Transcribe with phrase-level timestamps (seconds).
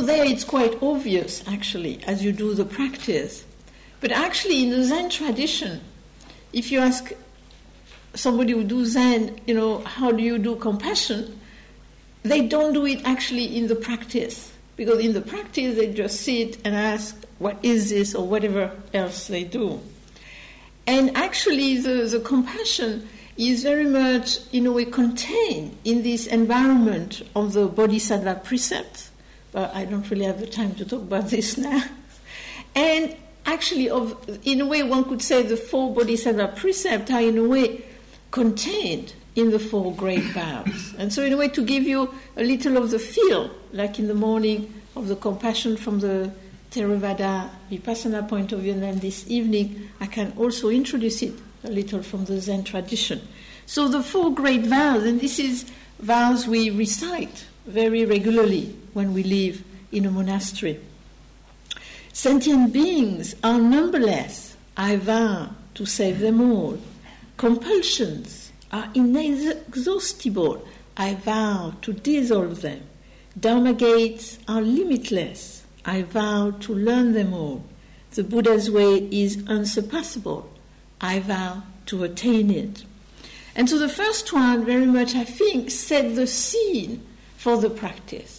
[0.00, 3.44] there it's quite obvious, actually, as you do the practice.
[4.00, 5.80] But actually, in the Zen tradition,
[6.52, 7.12] if you ask
[8.14, 11.38] somebody who do Zen, you know, how do you do compassion?
[12.22, 14.52] They don't do it actually in the practice.
[14.76, 19.26] Because in the practice, they just sit and ask, what is this, or whatever else
[19.28, 19.80] they do.
[20.86, 27.22] And actually, the, the compassion is very much, in a way, contained in this environment
[27.34, 29.05] of the Bodhisattva precepts.
[29.56, 31.82] But I don't really have the time to talk about this now.
[32.74, 37.38] And actually, of, in a way, one could say the four Bodhisattva precepts are, in
[37.38, 37.82] a way,
[38.30, 40.94] contained in the four great vows.
[40.98, 44.08] And so, in a way, to give you a little of the feel, like in
[44.08, 46.30] the morning of the compassion from the
[46.70, 51.32] Theravada Vipassana point of view, and then this evening, I can also introduce it
[51.64, 53.26] a little from the Zen tradition.
[53.64, 55.64] So, the four great vows, and this is
[55.98, 60.80] vows we recite very regularly when we live in a monastery.
[62.14, 64.56] Sentient beings are numberless.
[64.74, 66.78] I vow to save them all.
[67.36, 70.66] Compulsions are inexhaustible.
[70.96, 72.84] I vow to dissolve them.
[73.38, 75.62] Dharma gates are limitless.
[75.84, 77.62] I vow to learn them all.
[78.12, 80.50] The Buddha's way is unsurpassable.
[81.02, 82.86] I vow to attain it.
[83.54, 88.35] And so the first one, very much, I think, set the scene for the practice.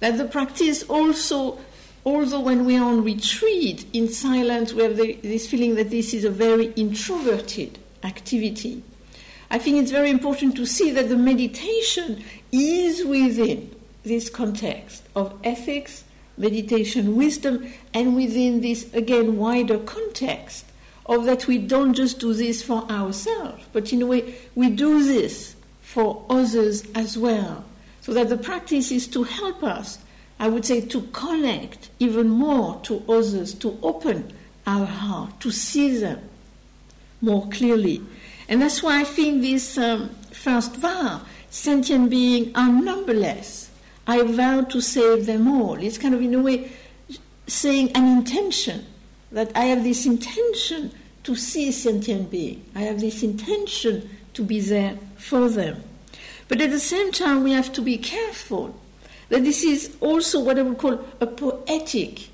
[0.00, 1.58] That the practice also,
[2.04, 6.14] although when we are on retreat in silence, we have the, this feeling that this
[6.14, 8.82] is a very introverted activity.
[9.50, 15.38] I think it's very important to see that the meditation is within this context of
[15.42, 16.04] ethics,
[16.36, 20.66] meditation, wisdom, and within this, again, wider context
[21.06, 25.02] of that we don't just do this for ourselves, but in a way we do
[25.04, 27.64] this for others as well.
[28.08, 29.98] So that the practice is to help us,
[30.40, 34.32] I would say, to connect even more to others, to open
[34.66, 36.18] our heart, to see them
[37.20, 38.00] more clearly.
[38.48, 41.20] And that's why I think this um, first vow,
[41.50, 43.68] sentient beings are numberless.
[44.06, 45.74] I vow to save them all.
[45.74, 46.72] It's kind of, in a way,
[47.46, 48.86] saying an intention
[49.32, 50.92] that I have this intention
[51.24, 52.64] to see sentient being.
[52.74, 55.82] I have this intention to be there for them.
[56.48, 58.74] But at the same time, we have to be careful
[59.28, 62.28] that this is also what I would call a poetic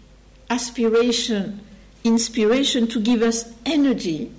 [0.49, 1.61] aspiration,
[2.05, 4.31] inspiration to give us energy,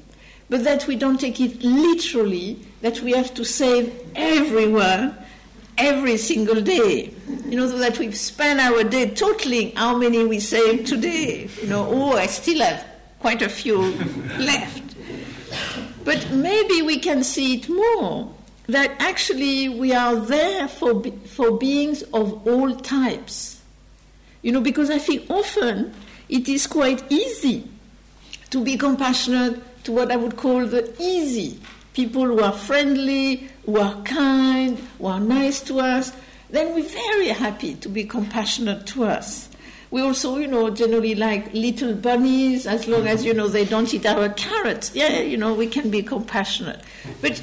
[0.50, 5.18] but that we don't take it literally, that we have to save everyone
[5.78, 7.12] every single day.
[7.46, 11.50] You know, so that we've spent our day totaling how many we saved today.
[11.62, 12.86] You know, oh, I still have
[13.19, 13.80] quite a few
[14.40, 14.96] left.
[16.06, 18.34] But maybe we can see it more
[18.68, 23.62] that actually we are there for, for beings of all types.
[24.42, 25.94] You know, because I think often
[26.30, 27.68] it is quite easy
[28.52, 31.59] to be compassionate to what I would call the easy
[31.94, 36.12] people who are friendly, who are kind, who are nice to us.
[36.50, 39.50] Then we're very happy to be compassionate to us.
[39.92, 43.92] We also, you know, generally like little bunnies as long as, you know, they don't
[43.94, 44.94] eat our carrots.
[44.94, 46.81] Yeah, you know, we can be compassionate.
[47.22, 47.42] But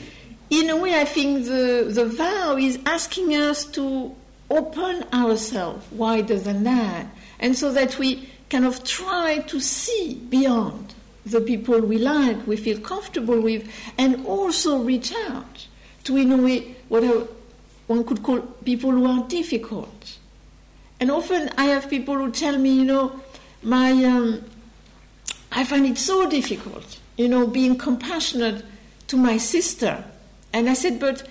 [0.53, 4.15] in a way, I think the, the vow is asking us to
[4.51, 7.07] open ourselves wider than that.
[7.41, 12.59] And so that we kind of try to see beyond the people we like, we
[12.59, 15.67] feel comfortable with, and also reach out
[16.05, 17.03] to, in a way, what
[17.87, 20.19] one could call people who are difficult.
[21.01, 23.19] And often I have people who tell me, you know,
[23.63, 24.45] my, um,
[25.51, 28.67] I find it so difficult, you know, being compassionate
[29.07, 30.05] to my sister.
[30.53, 31.27] And I said, but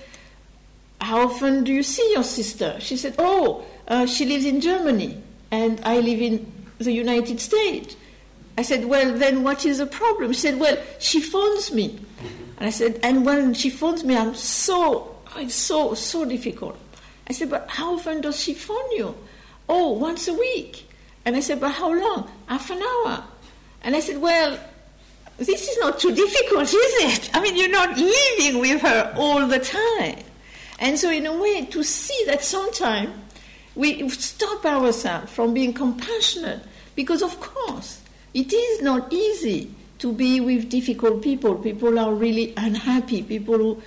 [0.99, 2.77] how often do you see your sister?
[2.79, 5.21] She said, oh, uh, she lives in Germany
[5.51, 7.95] and I live in the United States.
[8.57, 10.33] I said, well, then what is the problem?
[10.33, 11.99] She said, well, she phones me.
[12.57, 16.77] And I said, and when she phones me, I'm so, it's so, so difficult.
[17.27, 19.15] I said, but how often does she phone you?
[19.69, 20.85] Oh, once a week.
[21.25, 22.29] And I said, But how long?
[22.47, 23.23] Half an hour.
[23.83, 24.59] And I said, Well,
[25.45, 27.29] this is not too difficult, is it?
[27.33, 30.19] I mean, you're not living with her all the time.
[30.79, 33.09] And so, in a way, to see that sometimes
[33.75, 36.61] we stop ourselves from being compassionate
[36.95, 38.01] because, of course,
[38.33, 41.55] it is not easy to be with difficult people.
[41.55, 43.81] People are really unhappy, people who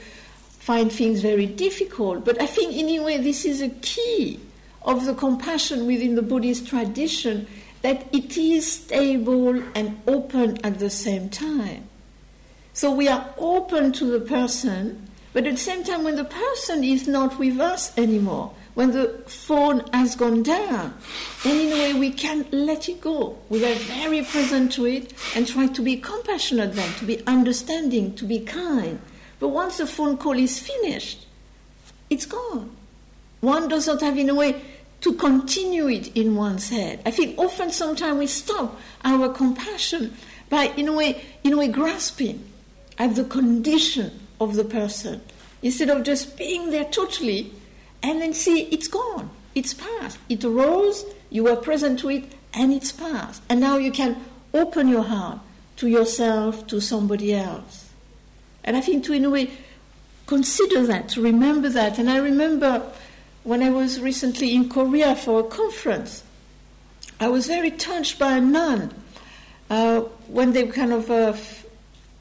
[0.58, 2.24] find things very difficult.
[2.24, 4.40] But I think, in a way, this is a key
[4.82, 7.46] of the compassion within the Buddhist tradition
[7.84, 11.86] that it is stable and open at the same time.
[12.72, 16.82] So we are open to the person, but at the same time, when the person
[16.82, 20.94] is not with us anymore, when the phone has gone down.
[21.44, 23.36] And in a way, we can let it go.
[23.50, 28.14] We are very present to it and try to be compassionate then, to be understanding,
[28.14, 28.98] to be kind.
[29.38, 31.26] But once the phone call is finished,
[32.08, 32.74] it's gone.
[33.42, 34.62] One does not have, in a way,
[35.04, 36.98] to continue it in one's head.
[37.04, 40.16] I think often sometimes we stop our compassion
[40.48, 42.42] by, in a way, in a way, grasping
[42.96, 45.20] at the condition of the person
[45.60, 47.52] instead of just being there totally
[48.02, 50.16] and then see it's gone, it's past.
[50.30, 52.24] It arose, you were present to it,
[52.54, 53.42] and it's past.
[53.50, 54.24] And now you can
[54.54, 55.38] open your heart
[55.76, 57.90] to yourself, to somebody else.
[58.64, 59.50] And I think to, in a way,
[60.26, 61.98] consider that, to remember that.
[61.98, 62.90] And I remember
[63.44, 66.24] when I was recently in Korea for a conference,
[67.20, 68.92] I was very touched by a nun
[69.70, 71.34] uh, when they kind of uh,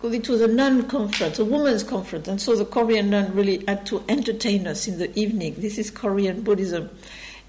[0.03, 3.85] it was a nun conference, a women's conference, and so the Korean nun really had
[3.85, 5.55] to entertain us in the evening.
[5.57, 6.89] This is Korean Buddhism.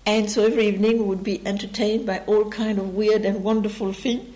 [0.06, 3.92] And so every evening we would be entertained by all kind of weird and wonderful
[3.92, 4.32] things.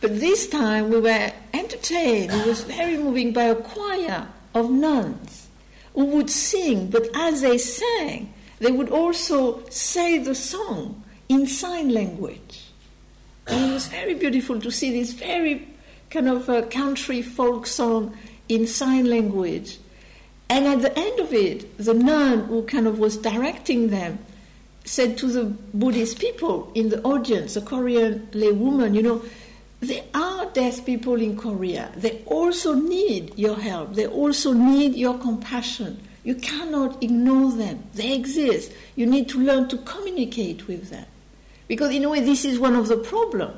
[0.00, 5.46] But this time we were entertained, it was very moving by a choir of nuns
[5.94, 11.90] who would sing, but as they sang, they would also say the song in sign
[11.90, 12.64] language.
[13.46, 15.68] And it was very beautiful to see this very
[16.10, 18.16] kind of a country folk song
[18.48, 19.78] in sign language.
[20.48, 24.18] And at the end of it, the nun who kind of was directing them
[24.84, 29.22] said to the Buddhist people in the audience, the Korean laywoman, you know,
[29.80, 31.90] there are deaf people in Korea.
[31.96, 33.94] They also need your help.
[33.94, 36.00] They also need your compassion.
[36.24, 37.84] You cannot ignore them.
[37.94, 38.72] They exist.
[38.96, 41.06] You need to learn to communicate with them.
[41.68, 43.56] Because, in a way, this is one of the problems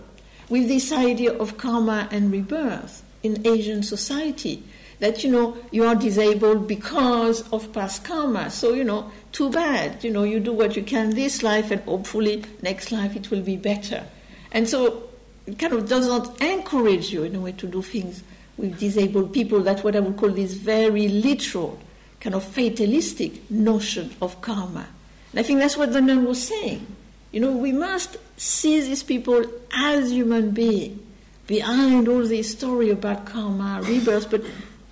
[0.48, 4.62] with this idea of karma and rebirth in Asian society.
[4.98, 8.50] That, you know, you are disabled because of past karma.
[8.50, 10.02] So, you know, too bad.
[10.02, 13.42] You know, you do what you can this life and hopefully next life it will
[13.42, 14.04] be better.
[14.52, 15.10] And so
[15.46, 18.22] it kind of does not encourage you in a way to do things
[18.56, 19.60] with disabled people.
[19.60, 21.78] That's what I would call this very literal,
[22.26, 24.84] kind of fatalistic notion of karma.
[25.30, 26.84] And I think that's what the nun was saying.
[27.30, 31.00] You know, we must see these people as human beings,
[31.46, 34.42] behind all this story about karma, rebirth, but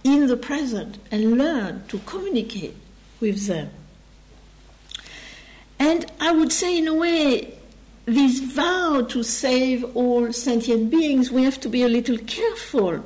[0.04, 2.76] in the present, and learn to communicate
[3.18, 3.68] with them.
[5.80, 7.58] And I would say, in a way,
[8.06, 13.04] this vow to save all sentient beings, we have to be a little careful.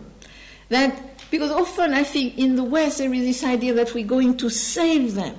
[0.69, 4.37] That because often I think in the West there is this idea that we're going
[4.39, 5.37] to save them.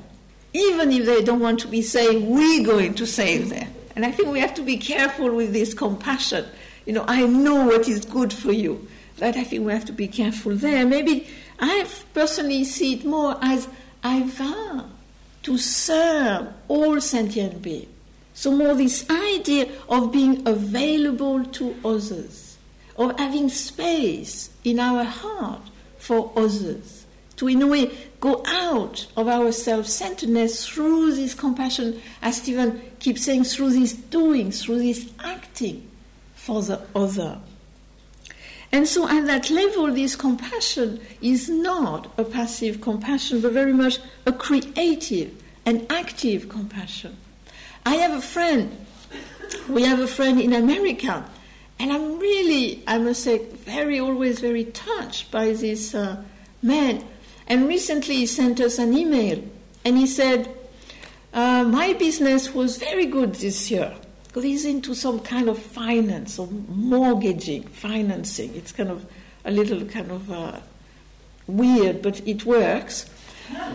[0.54, 3.72] Even if they don't want to be saved, we're going to save them.
[3.96, 6.46] And I think we have to be careful with this compassion.
[6.86, 8.88] You know, I know what is good for you.
[9.20, 10.86] But I think we have to be careful there.
[10.86, 11.28] Maybe
[11.60, 13.68] I personally see it more as
[14.04, 14.86] I vow
[15.44, 17.88] to serve all sentient beings.
[18.34, 22.58] So, more this idea of being available to others,
[22.96, 25.62] of having space in our heart
[26.10, 32.02] for others, to, in a way, go out of our self centeredness through this compassion,
[32.24, 35.88] as Stephen keeps saying, through this doing, through this acting
[36.34, 37.38] for the other.
[38.72, 44.00] And so, at that level, this compassion is not a passive compassion, but very much
[44.26, 45.32] a creative
[45.64, 47.18] and active compassion.
[47.86, 48.84] I have a friend,
[49.70, 51.30] we have a friend in America,
[51.80, 56.24] and I'm really, I must say, very, always very touched by this uh,
[56.62, 57.04] man
[57.50, 59.44] and recently he sent us an email
[59.84, 60.56] and he said,
[61.34, 63.96] uh, My business was very good this year
[64.28, 68.54] because he's into some kind of finance or mortgaging, financing.
[68.56, 69.04] It's kind of
[69.46, 70.60] a little kind of uh,
[71.48, 73.10] weird, but it works.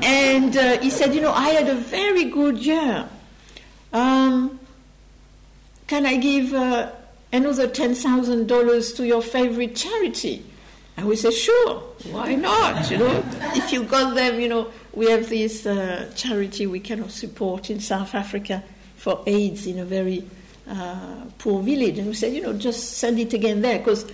[0.05, 3.09] And uh, he said, You know, I had a very good year.
[3.93, 4.61] Um,
[5.88, 6.93] can I give uh,
[7.35, 10.45] another $10,000 to your favorite charity?
[10.97, 12.91] And we said, sure, why not?
[12.91, 13.25] You know,
[13.55, 17.69] if you got them, you know, we have this uh, charity we kind of support
[17.69, 18.62] in South Africa
[18.97, 20.25] for AIDS in a very
[20.69, 21.99] uh, poor village.
[21.99, 23.79] And we said, you know, just send it again there.
[23.79, 24.11] Because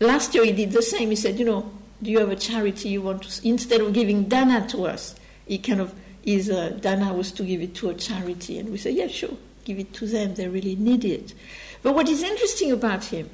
[0.00, 1.10] last year he did the same.
[1.10, 1.70] He said, you know,
[2.02, 5.14] do you have a charity you want to, instead of giving Dana to us,
[5.46, 8.58] he kind of, his uh, Dana was to give it to a charity.
[8.58, 10.34] And we said, yeah, sure, give it to them.
[10.34, 11.34] They really need it.
[11.82, 13.28] But what is interesting about him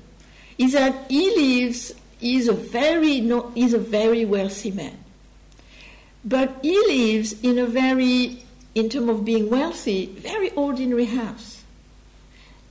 [0.57, 4.97] is that he lives is a very no, is a very wealthy man.
[6.25, 8.43] But he lives in a very,
[8.75, 11.63] in terms of being wealthy, very ordinary house.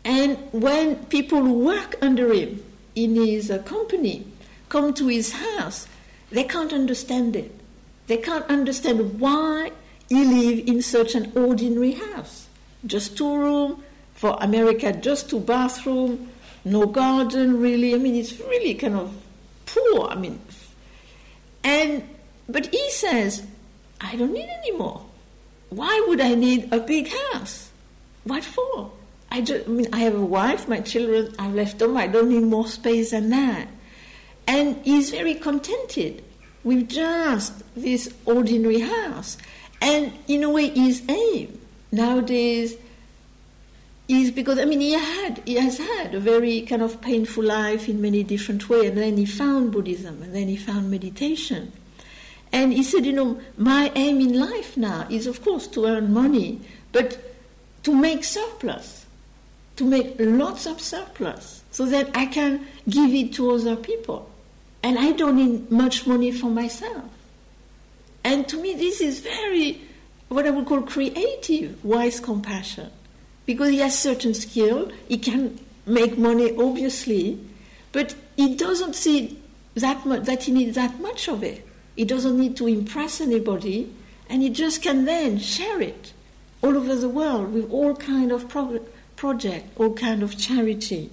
[0.03, 2.63] And when people who work under him
[2.95, 4.25] in his uh, company
[4.69, 5.87] come to his house,
[6.29, 7.51] they can't understand it.
[8.07, 9.71] They can't understand why
[10.09, 12.47] he lives in such an ordinary house.
[12.85, 13.83] just two room.
[14.17, 16.29] For America, just two bathroom,
[16.65, 17.93] no garden really.
[17.93, 19.15] I mean, it's really kind of
[19.65, 20.09] poor.
[20.09, 20.41] I mean,
[21.63, 22.03] and
[22.49, 23.45] but he says,
[24.01, 25.05] I don't need any more.
[25.69, 27.69] Why would I need a big house?
[28.23, 28.91] What for?
[29.29, 31.97] I, just, I mean, I have a wife, my children, I've left them.
[31.97, 33.67] I don't need more space than that.
[34.47, 36.23] And he's very contented
[36.63, 39.37] with just this ordinary house.
[39.81, 41.59] And in a way, his aim
[41.91, 42.77] nowadays
[44.07, 47.89] is because I mean he had he has had a very kind of painful life
[47.89, 51.73] in many different ways, and then he found Buddhism, and then he found meditation,
[52.51, 56.13] and he said, you know, my aim in life now is of course to earn
[56.13, 56.61] money,
[56.91, 57.19] but
[57.83, 59.05] to make surplus,
[59.75, 64.31] to make lots of surplus, so that I can give it to other people,
[64.83, 67.03] and I don't need much money for myself.
[68.23, 69.81] And to me, this is very
[70.29, 72.91] what I would call creative, wise compassion
[73.47, 77.39] because he has certain skill, he can make money obviously,
[77.91, 79.39] but he doesn't see
[79.73, 81.65] that much that he needs that much of it.
[81.95, 83.91] He doesn't need to impress anybody,
[84.29, 86.13] and he just can then share it
[86.61, 88.85] all over the world with all kind of pro-
[89.15, 91.09] project, all kind of charity.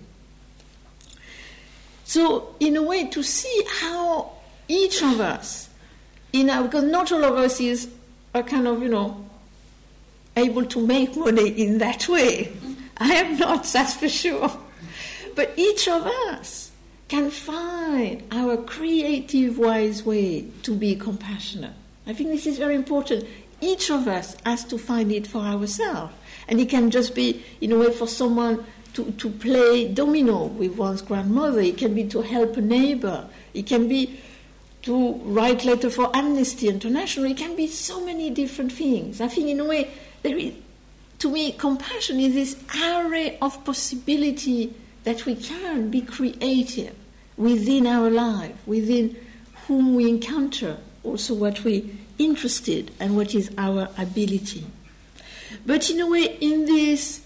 [2.04, 4.32] So, in a way, to see how
[4.68, 5.70] each of us,
[6.32, 7.88] in our, because not all of us is
[8.34, 9.24] a kind of, you know,
[10.36, 12.52] able to make money in that way.
[12.96, 14.50] I am not, that's for sure.
[15.34, 16.70] But each of us
[17.08, 21.74] can find our creative, wise way to be compassionate.
[22.06, 23.26] I think this is very important.
[23.60, 26.14] Each of us has to find it for ourselves.
[26.48, 28.64] And it can just be, in a way, for someone
[28.94, 31.60] to, to play domino with one's grandmother.
[31.60, 33.26] It can be to help a neighbor.
[33.54, 34.20] It can be
[34.82, 37.30] to write letter for Amnesty International.
[37.30, 39.20] It can be so many different things.
[39.20, 39.90] I think, in a way,
[40.24, 40.54] there is,
[41.18, 46.94] to me, compassion is this array of possibility that we can be creative
[47.36, 49.16] within our life, within
[49.68, 54.64] whom we encounter, also what we interested and what is our ability.
[55.66, 57.24] But in a way, in these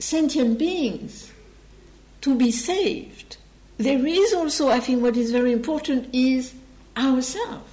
[0.00, 1.32] sentient beings,
[2.22, 3.36] to be saved,
[3.78, 6.54] there is also, I think, what is very important is
[6.96, 7.71] ourselves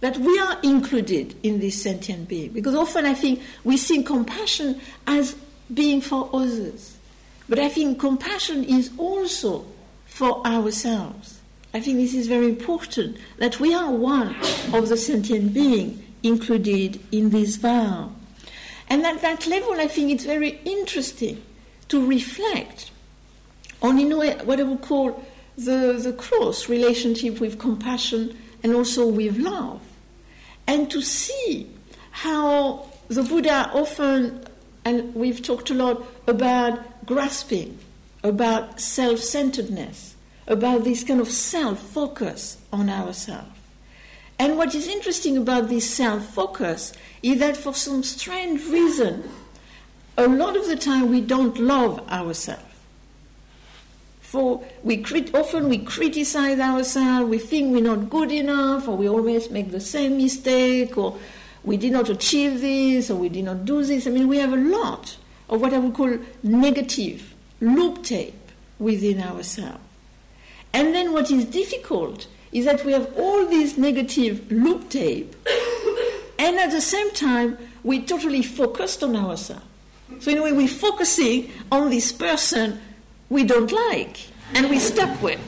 [0.00, 2.50] that we are included in this sentient being.
[2.50, 5.36] Because often I think we see compassion as
[5.72, 6.96] being for others.
[7.48, 9.66] But I think compassion is also
[10.06, 11.40] for ourselves.
[11.72, 14.34] I think this is very important that we are one
[14.72, 18.12] of the sentient being included in this vow.
[18.88, 21.42] And at that level, I think it's very interesting
[21.88, 22.90] to reflect
[23.82, 25.24] on, in way, what I would call
[25.56, 29.80] the, the close relationship with compassion and also with love
[30.70, 31.68] and to see
[32.12, 34.44] how the Buddha often,
[34.84, 37.76] and we've talked a lot about grasping,
[38.22, 40.14] about self centeredness,
[40.46, 43.50] about this kind of self focus on ourselves.
[44.38, 49.28] And what is interesting about this self focus is that for some strange reason,
[50.16, 52.69] a lot of the time we don't love ourselves.
[54.30, 59.08] For we crit- often we criticize ourselves, we think we're not good enough, or we
[59.08, 61.18] always make the same mistake, or
[61.64, 64.06] we did not achieve this, or we did not do this.
[64.06, 65.16] I mean, we have a lot
[65.48, 69.80] of what I would call negative loop tape within ourselves.
[70.72, 75.34] And then what is difficult is that we have all this negative loop tape,
[76.38, 79.64] and at the same time, we're totally focused on ourselves.
[80.20, 82.80] So, in a way, we're focusing on this person
[83.30, 85.40] we don't like and we stuck with.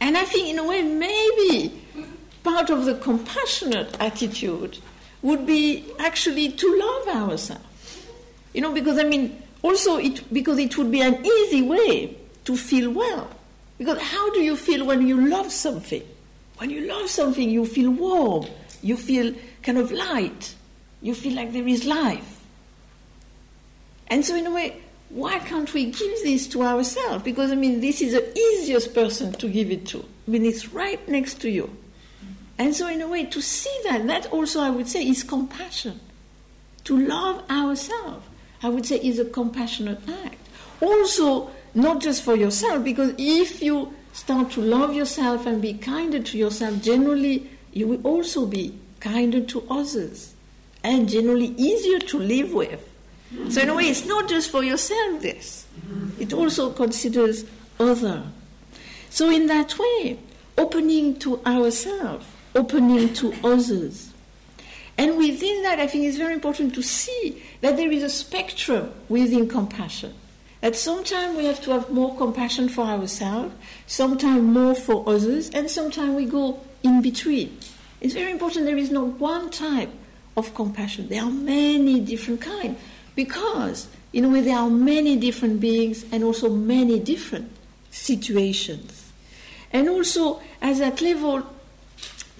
[0.00, 1.82] And I think, in a way, maybe
[2.42, 4.78] part of the compassionate attitude
[5.22, 7.64] would be actually to love ourselves.
[8.52, 12.56] You know, because I mean, also it, because it would be an easy way to
[12.56, 13.28] feel well.
[13.78, 16.02] Because how do you feel when you love something?
[16.58, 18.46] When you love something, you feel warm,
[18.82, 20.54] you feel kind of light,
[21.02, 22.40] you feel like there is life.
[24.06, 24.80] And so, in a way,
[25.10, 27.22] why can't we give this to ourselves?
[27.22, 30.04] Because, I mean, this is the easiest person to give it to.
[30.26, 31.76] I mean, it's right next to you.
[32.58, 36.00] And so, in a way, to see that, that also, I would say, is compassion.
[36.84, 38.26] To love ourselves,
[38.62, 40.38] I would say, is a compassionate act.
[40.80, 46.20] Also, not just for yourself, because if you start to love yourself and be kinder
[46.20, 50.34] to yourself, generally, you will also be kinder to others
[50.82, 52.93] and generally easier to live with
[53.48, 55.22] so in a way, it's not just for yourself.
[55.22, 55.66] This
[56.18, 57.44] it also considers
[57.78, 58.22] other.
[59.10, 60.18] So in that way,
[60.56, 64.14] opening to ourselves, opening to others,
[64.96, 68.92] And within that, I think it's very important to see that there is a spectrum
[69.08, 70.14] within compassion.
[70.60, 73.54] That sometimes we have to have more compassion for ourselves,
[73.86, 77.58] sometimes more for others, and sometimes we go in between.
[78.00, 79.90] It's very important there is not one type
[80.36, 81.08] of compassion.
[81.08, 82.78] There are many different kinds
[83.14, 87.50] because, in a way, there are many different beings and also many different
[87.90, 89.12] situations.
[89.72, 91.46] And also, as that level,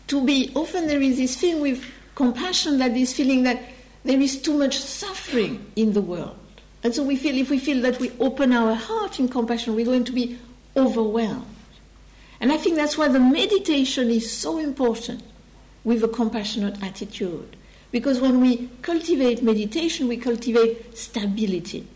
[0.08, 3.60] to be often there is this thing with compassion that that is feeling that
[4.04, 6.38] there is too much suffering in the world.
[6.82, 9.86] And so we feel if we feel that we open our heart in compassion, we're
[9.86, 10.38] going to be
[10.76, 11.46] overwhelmed.
[12.40, 15.22] And I think that's why the meditation is so important
[15.82, 17.56] with a compassionate attitude.
[17.94, 21.86] Because when we cultivate meditation, we cultivate stability.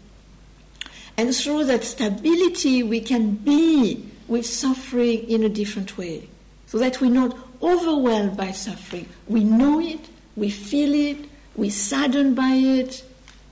[1.17, 6.29] And through that stability, we can be with suffering in a different way.
[6.67, 9.09] So that we're not overwhelmed by suffering.
[9.27, 13.03] We know it, we feel it, we're saddened by it,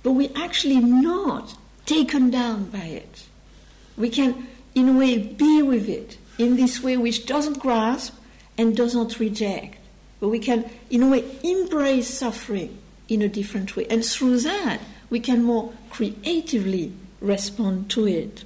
[0.05, 3.25] but we're actually not taken down by it.
[3.97, 8.15] We can, in a way, be with it in this way which doesn't grasp
[8.57, 9.79] and doesn't reject.
[10.21, 13.87] But we can, in a way, embrace suffering in a different way.
[13.89, 14.81] And through that,
[15.11, 18.45] we can more creatively respond to it.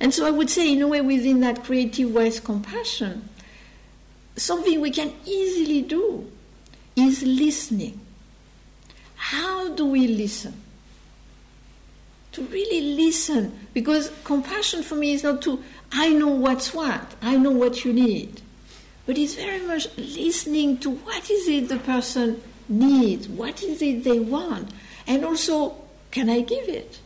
[0.00, 3.28] And so I would say, in a way, within that creative wise compassion,
[4.36, 6.30] something we can easily do
[6.94, 8.00] is listening.
[9.16, 10.62] How do we listen?
[12.32, 17.36] To really listen, because compassion for me is not to, I know what's what, I
[17.36, 18.42] know what you need,
[19.08, 24.04] but it's very much listening to what is it the person needs, what is it
[24.04, 24.68] they want,
[25.06, 25.74] and also,
[26.10, 26.98] can I give it?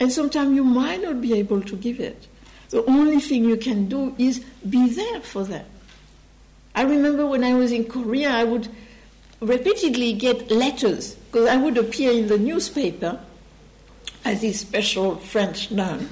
[0.00, 2.28] And sometimes you might not be able to give it.
[2.70, 5.66] The only thing you can do is be there for them.
[6.74, 8.66] I remember when I was in Korea, I would
[9.40, 13.20] repeatedly get letters because I would appear in the newspaper
[14.24, 16.08] as this special French nun.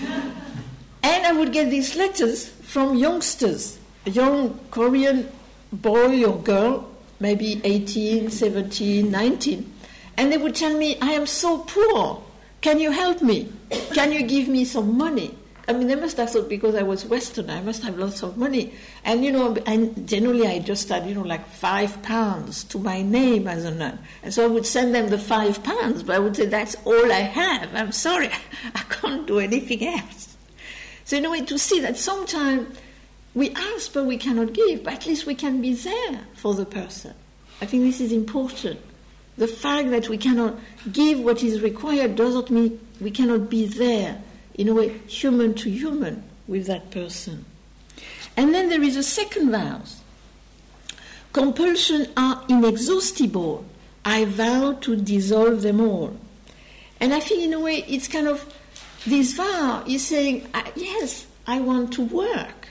[1.02, 3.77] and I would get these letters from youngsters,
[4.10, 5.28] young Korean
[5.72, 6.90] boy or girl,
[7.20, 9.72] maybe 18, 17, 19.
[10.16, 12.22] And they would tell me, I am so poor.
[12.60, 13.52] Can you help me?
[13.94, 15.34] Can you give me some money?
[15.68, 18.38] I mean, they must have thought because I was Western, I must have lots of
[18.38, 18.72] money.
[19.04, 23.02] And, you know, and generally I just had, you know, like five pounds to my
[23.02, 23.98] name as a nun.
[24.22, 27.12] And so I would send them the five pounds, but I would say, that's all
[27.12, 27.74] I have.
[27.74, 28.30] I'm sorry,
[28.74, 30.36] I can't do anything else.
[31.04, 32.78] So, in a way, to see that sometimes
[33.38, 36.64] we ask, but we cannot give, but at least we can be there for the
[36.64, 37.14] person.
[37.60, 38.80] I think this is important.
[39.36, 40.58] The fact that we cannot
[40.90, 44.20] give what is required doesn't mean we cannot be there
[44.54, 47.44] in a way, human to human with that person.
[48.36, 49.82] And then there is a second vow.
[51.32, 53.64] Compulsion are inexhaustible.
[54.04, 56.16] I vow to dissolve them all.
[56.98, 58.52] And I think, in a way, it's kind of
[59.06, 62.68] this vow is saying, yes, I want to work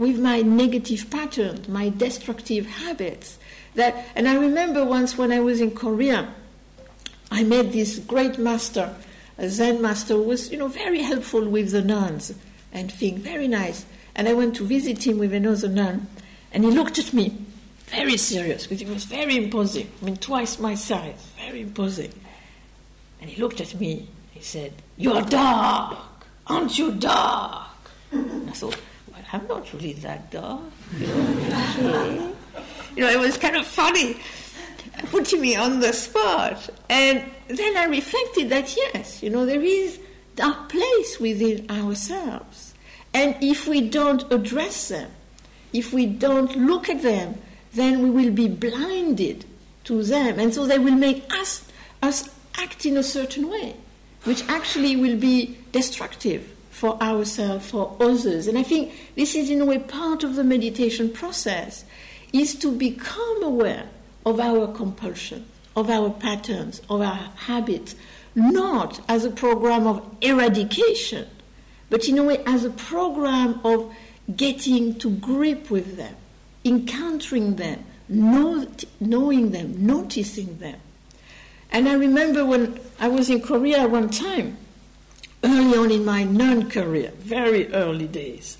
[0.00, 3.38] with my negative patterns, my destructive habits.
[3.76, 6.34] That, and I remember once when I was in Korea,
[7.30, 8.92] I met this great master
[9.40, 12.34] a Zen master who was, you know, very helpful with the nuns
[12.72, 13.86] and thing, very nice.
[14.14, 16.08] And I went to visit him with another nun,
[16.52, 17.38] and he looked at me
[17.86, 19.90] very serious because he was very imposing.
[20.00, 22.12] I mean, twice my size, very imposing.
[23.20, 24.08] And he looked at me.
[24.32, 25.98] He said, "You're dark,
[26.46, 28.89] aren't you dark?" And I thought, "Well,
[29.32, 30.60] I'm not really that dark."
[32.96, 34.16] You know, it was kind of funny
[35.10, 36.68] putting me on the spot.
[36.88, 39.98] And then I reflected that yes, you know, there is
[40.36, 42.74] dark place within ourselves.
[43.12, 45.10] And if we don't address them,
[45.72, 47.40] if we don't look at them,
[47.72, 49.44] then we will be blinded
[49.84, 50.38] to them.
[50.38, 51.68] And so they will make us,
[52.02, 53.76] us act in a certain way,
[54.24, 56.48] which actually will be destructive
[56.80, 58.46] for ourselves, for others.
[58.46, 61.84] And I think this is, in a way, part of the meditation process,
[62.32, 63.86] is to become aware
[64.24, 65.44] of our compulsion,
[65.76, 67.96] of our patterns, of our habits,
[68.34, 71.28] not as a program of eradication,
[71.90, 73.94] but in a way as a program of
[74.34, 76.16] getting to grip with them,
[76.64, 78.66] encountering them, know,
[79.00, 80.80] knowing them, noticing them.
[81.70, 84.56] And I remember when I was in Korea one time,
[85.42, 88.58] early on in my nun career, very early days,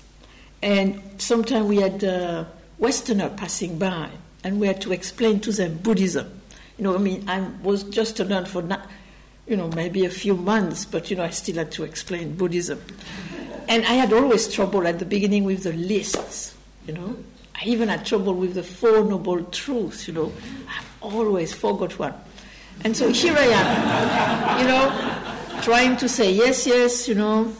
[0.61, 4.09] and sometimes we had a Westerner passing by,
[4.43, 6.41] and we had to explain to them Buddhism.
[6.77, 8.63] You know, I mean, I was just a nun for,
[9.47, 12.81] you know, maybe a few months, but you know, I still had to explain Buddhism.
[13.67, 16.55] And I had always trouble at the beginning with the lists.
[16.87, 17.17] You know,
[17.53, 20.31] I even had trouble with the Four Noble Truths, you know.
[20.67, 22.15] I always forgot one.
[22.83, 25.30] And so here I am, you know,
[25.61, 27.53] trying to say yes, yes, you know.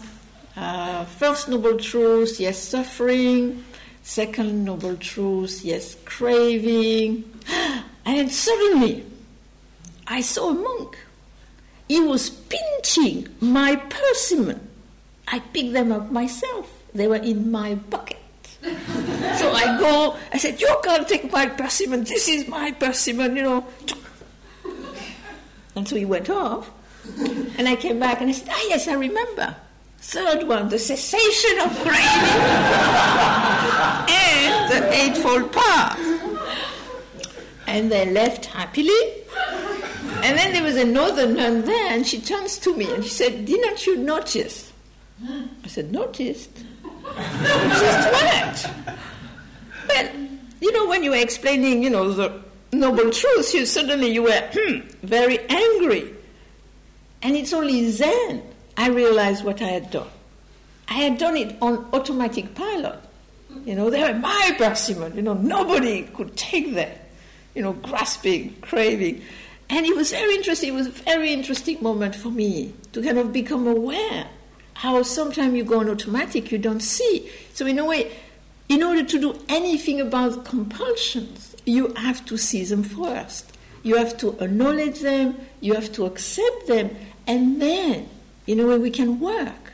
[0.55, 3.63] Uh, first Noble Truth, yes, suffering.
[4.03, 7.23] Second Noble Truth, yes, craving.
[8.03, 9.05] And suddenly,
[10.07, 10.97] I saw a monk.
[11.87, 14.67] He was pinching my persimmon.
[15.27, 16.67] I picked them up myself.
[16.95, 18.17] They were in my bucket.
[18.63, 22.03] so I go, I said, You can't take my persimmon.
[22.03, 23.67] This is my persimmon, you know.
[25.75, 26.71] And so he went off.
[27.57, 29.55] And I came back and I said, Ah, yes, I remember.
[29.99, 31.95] Third one, the cessation of craving
[34.09, 35.99] and the Eightfold Path.
[37.67, 39.23] And they left happily.
[40.23, 43.45] And then there was another nun there, and she turns to me and she said,
[43.45, 44.71] Didn't you notice?
[45.23, 46.49] I said, Noticed?
[47.03, 48.71] Just what?
[49.87, 50.09] Well,
[50.61, 54.49] you know, when you were explaining, you know, the noble truth, you suddenly you were
[54.53, 56.13] hmm, very angry.
[57.23, 58.43] And it's only then
[58.77, 60.07] I realized what I had done.
[60.87, 62.99] I had done it on automatic pilot.
[63.65, 65.15] You know, they were my persimmon.
[65.15, 67.09] You know, nobody could take that.
[67.55, 69.21] You know, grasping, craving.
[69.69, 70.69] And it was very interesting.
[70.69, 74.27] It was a very interesting moment for me to kind of become aware
[74.73, 77.29] how sometimes you go on automatic, you don't see.
[77.53, 78.11] So, in a way,
[78.67, 83.55] in order to do anything about compulsions, you have to see them first.
[83.83, 86.95] You have to acknowledge them, you have to accept them,
[87.27, 88.09] and then,
[88.47, 89.73] in a way, we can work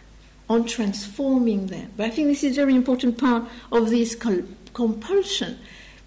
[0.49, 1.91] on transforming them.
[1.97, 5.57] But I think this is a very important part of this compulsion.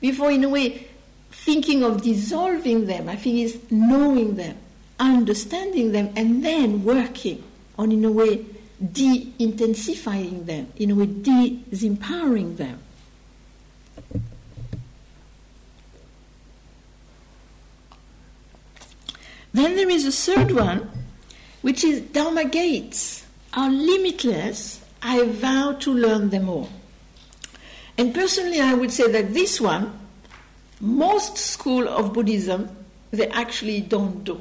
[0.00, 0.88] Before, in a way,
[1.30, 4.56] thinking of dissolving them, I think is knowing them,
[4.98, 7.42] understanding them, and then working
[7.78, 8.46] on, in a way,
[8.92, 12.78] de intensifying them, in a way, disempowering them.
[19.52, 20.90] Then there is a third one,
[21.62, 24.80] which is Dharma gates are limitless.
[25.02, 26.68] I vow to learn them all.
[27.98, 29.98] And personally, I would say that this one,
[30.80, 32.74] most school of Buddhism,
[33.10, 34.40] they actually don't do.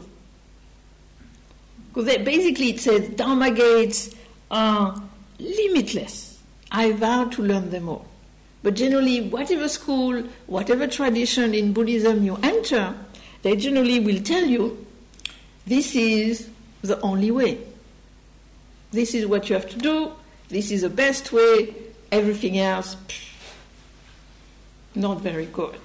[1.93, 4.15] Because basically it says Dharma gates
[4.51, 5.01] are
[5.39, 6.39] limitless.
[6.71, 8.05] I vow to learn them all.
[8.61, 12.93] But generally, whatever school, whatever tradition in Buddhism you enter,
[13.41, 14.85] they generally will tell you
[15.65, 16.49] this is
[16.81, 17.59] the only way.
[18.91, 20.11] This is what you have to do.
[20.49, 21.73] This is the best way.
[22.11, 22.97] Everything else,
[24.95, 25.79] not very good.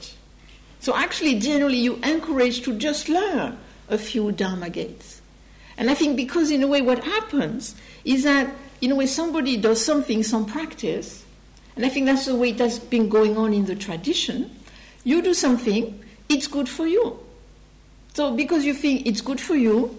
[0.80, 5.20] So, actually, generally, you encourage to just learn a few Dharma gates.
[5.76, 9.56] And I think because, in a way, what happens is that, in a way, somebody
[9.56, 11.24] does something, some practice,
[11.76, 14.50] and I think that's the way it has been going on in the tradition.
[15.02, 17.18] You do something, it's good for you.
[18.14, 19.94] So, because you think it's good for you,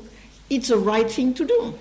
[0.49, 1.73] it's a right thing to do.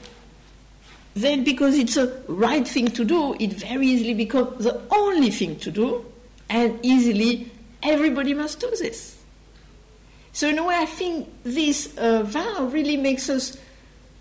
[1.14, 5.56] Then, because it's a right thing to do, it very easily becomes the only thing
[5.60, 6.04] to do,
[6.48, 7.50] and easily
[7.82, 9.16] everybody must do this.
[10.32, 13.56] So, in a way, I think this uh, vow really makes us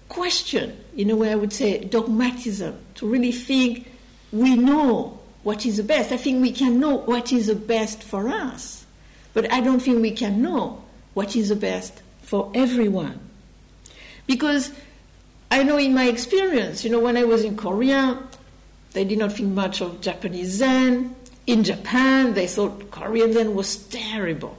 [0.08, 3.91] question, in a way, I would say, dogmatism, to really think
[4.32, 6.12] we know what is the best.
[6.12, 8.86] I think we can know what is the best for us,
[9.34, 10.84] but I don't think we can know
[11.15, 13.19] what is the best for everyone.
[14.27, 14.71] Because
[15.51, 18.19] I know in my experience, you know, when I was in Korea,
[18.93, 21.15] they did not think much of Japanese Zen.
[21.45, 24.57] In Japan, they thought Korean Zen was terrible.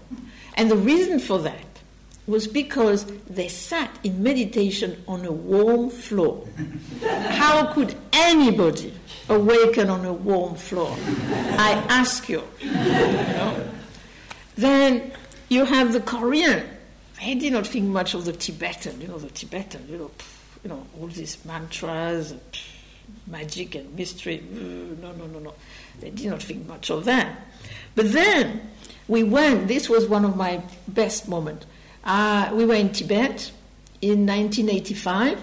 [0.54, 1.64] And the reason for that
[2.26, 6.46] was because they sat in meditation on a warm floor.
[7.02, 8.94] How could anybody
[9.28, 10.94] awaken on a warm floor?
[11.58, 12.42] I ask you.
[12.60, 13.68] you know?
[14.56, 15.12] Then
[15.48, 16.64] you have the Korean
[17.24, 20.10] I did not think much of the Tibetan, you know, the Tibetan, you know,
[20.62, 22.40] you know, all these mantras, and
[23.26, 24.42] magic and mystery.
[24.50, 25.54] No, no, no, no.
[26.00, 27.38] They did not think much of that.
[27.94, 28.68] But then
[29.08, 31.66] we went, this was one of my best moments.
[32.02, 33.50] Uh, we were in Tibet
[34.02, 35.40] in 1985,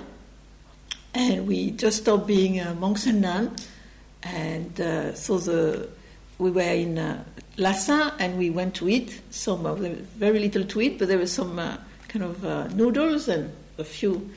[1.16, 3.68] and we just stopped being uh, monks and nuns.
[4.22, 5.90] And uh, so the,
[6.38, 7.24] we were in uh,
[7.62, 9.64] Lhasa, and we went to eat some
[10.18, 13.84] very little to eat, but there was some uh, kind of uh, noodles and a
[13.84, 14.30] few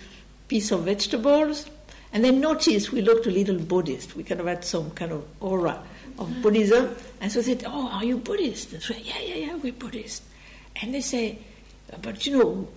[0.49, 1.67] pieces of vegetables.
[2.13, 4.15] And then noticed we looked a little Buddhist.
[4.15, 5.83] We kind of had some kind of aura
[6.19, 6.95] of Buddhism.
[7.21, 8.73] And so they said, Oh, are you Buddhist?
[8.73, 10.23] And so, yeah, yeah, yeah, we're Buddhist.
[10.81, 11.39] And they say,
[12.03, 12.69] But you know,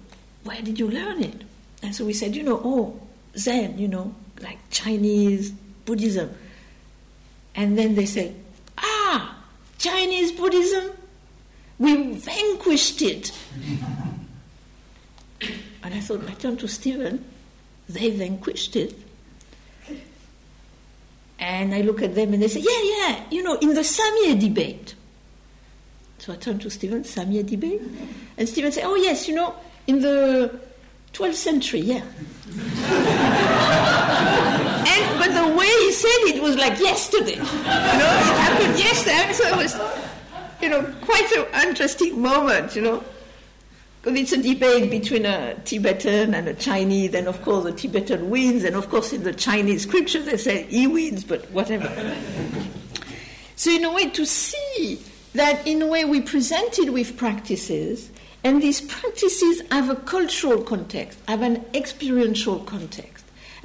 [0.43, 1.41] where did you learn it?
[1.83, 2.99] And so we said, You know, oh,
[3.37, 5.51] Zen, you know, like Chinese
[5.85, 6.35] Buddhism.
[7.53, 8.35] And then they said,
[9.77, 10.91] Chinese Buddhism,
[11.79, 13.31] we vanquished it.
[15.83, 17.23] and I thought, I turned to Stephen,
[17.87, 18.95] they vanquished it.
[21.39, 24.39] And I look at them and they say, yeah, yeah, you know, in the Samye
[24.39, 24.95] debate.
[26.17, 27.81] So I turned to Stephen, Samye debate.
[28.37, 30.59] And Stephen said, oh, yes, you know, in the
[31.13, 32.03] 12th century, yeah.
[34.97, 37.35] and, but the way he said it was like yesterday.
[37.35, 39.33] You know, it happened yesterday.
[39.33, 39.75] So it was,
[40.61, 43.03] you know, quite an interesting moment, you know.
[44.01, 48.29] Because it's a debate between a Tibetan and a Chinese, and of course the Tibetan
[48.29, 51.91] wins, and of course in the Chinese scripture they say he wins, but whatever.
[53.55, 55.01] so in a way to see
[55.33, 58.09] that in a way we presented with practices,
[58.43, 63.16] and these practices have a cultural context, have an experiential context.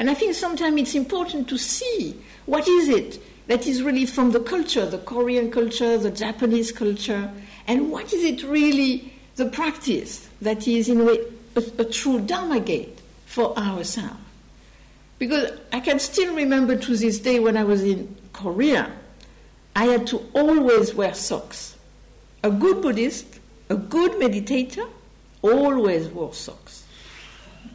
[0.03, 4.33] And I think sometimes it's important to see what is it that is really from
[4.33, 7.31] the culture, the Korean culture, the Japanese culture,
[7.69, 11.21] and what is it really the practice that is, in a way,
[11.55, 14.19] a, a true Dharma gate for ourselves.
[15.21, 18.91] Because I can still remember to this day when I was in Korea,
[19.77, 21.79] I had to always wear socks.
[22.43, 23.39] A good Buddhist,
[23.71, 24.89] a good meditator,
[25.43, 26.85] always wore socks,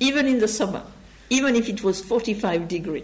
[0.02, 0.84] even in the summer,
[1.30, 3.04] even if it was 45 degree.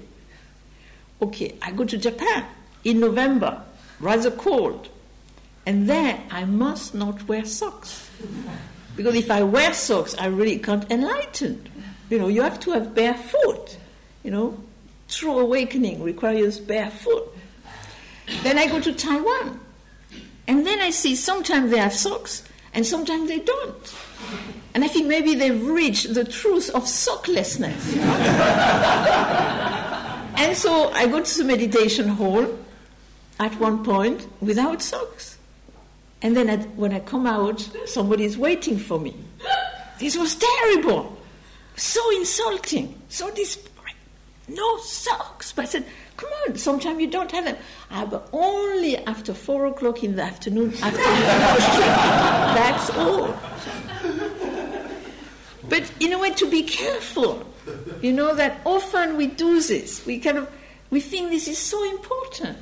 [1.21, 2.45] Okay, I go to Japan
[2.83, 3.61] in November,
[3.99, 4.89] rather cold,
[5.65, 8.09] and there I must not wear socks.
[8.95, 11.69] Because if I wear socks, I really can't enlighten.
[12.09, 13.77] You know, you have to have bare foot.
[14.23, 14.57] You know,
[15.07, 17.23] true awakening requires bare foot.
[18.43, 19.59] Then I go to Taiwan.
[20.47, 23.95] And then I see sometimes they have socks and sometimes they don't.
[24.73, 27.95] And I think maybe they've reached the truth of socklessness.
[30.37, 32.57] and so I go to the meditation hall
[33.39, 35.37] at one point without socks.
[36.23, 39.13] And then when I come out, somebody's waiting for me.
[39.99, 41.17] This was terrible,
[41.75, 43.73] so insulting, so desperate.
[44.47, 45.51] No socks.
[45.51, 45.85] But I said,
[46.17, 47.57] come on, sometimes you don't have them.
[47.91, 50.97] Ah, but only after four o'clock in the afternoon, after
[52.57, 53.27] That's all.
[55.73, 57.51] But in a way, to be careful,
[57.99, 60.05] you know, that often we do this.
[60.05, 60.47] We kind of,
[60.91, 62.59] we think this is so important.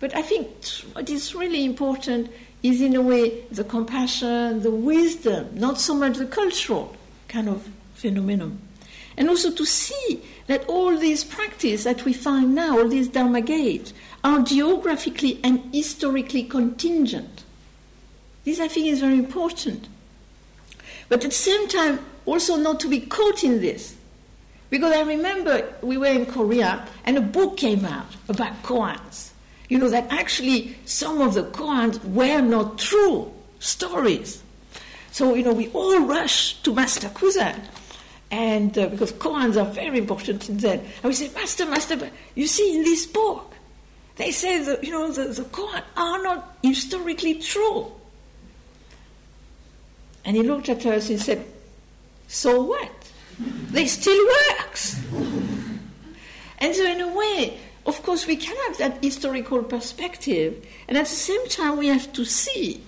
[0.00, 0.48] But I think
[0.94, 2.28] what is really important
[2.64, 6.96] is in a way the compassion, the wisdom, not so much the cultural
[7.28, 8.58] kind of phenomenon.
[9.16, 13.42] And also to see that all these practices that we find now, all these Dharma
[13.42, 17.44] gates, are geographically and historically contingent.
[18.44, 19.86] This, I think, is very important.
[21.08, 23.96] But at the same time, also not to be caught in this.
[24.68, 29.30] Because I remember we were in Korea and a book came out about koans
[29.70, 34.42] you know, that actually some of the koans were not true stories.
[35.12, 37.58] So, you know, we all rushed to Master Kusan,
[38.30, 40.80] and uh, because koans are very important in Zen.
[40.80, 43.54] And we said, Master, Master, you see in this book,
[44.16, 47.92] they say that, you know, the, the are not historically true.
[50.24, 51.46] And he looked at us and said,
[52.30, 52.92] So what?
[53.72, 55.00] They still works.
[56.58, 61.06] and so in a way, of course, we can have that historical perspective, and at
[61.06, 62.82] the same time, we have to see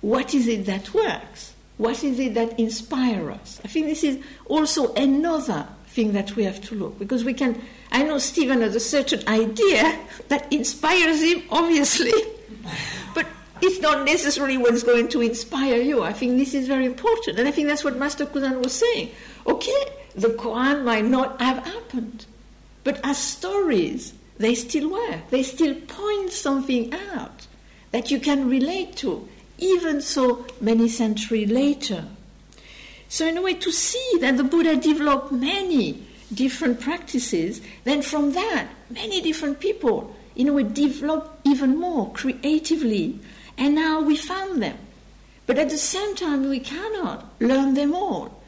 [0.00, 3.60] what is it that works, what is it that inspires us.
[3.62, 7.60] I think this is also another thing that we have to look because we can.
[7.92, 12.14] I know Stephen has a certain idea that inspires him, obviously,
[13.14, 13.26] but
[13.62, 16.02] it's not necessarily what's going to inspire you.
[16.02, 19.10] I think this is very important, and I think that's what Master Kusan was saying.
[19.46, 22.26] Okay, the koan might not have happened,
[22.84, 25.20] but as stories, they still were.
[25.30, 27.46] They still point something out
[27.90, 32.04] that you can relate to, even so many centuries later.
[33.08, 36.02] So, in a way, to see that the Buddha developed many
[36.34, 43.18] different practices, then from that, many different people, in a way, developed even more creatively,
[43.58, 44.78] and now we found them.
[45.46, 48.42] But at the same time, we cannot learn them all.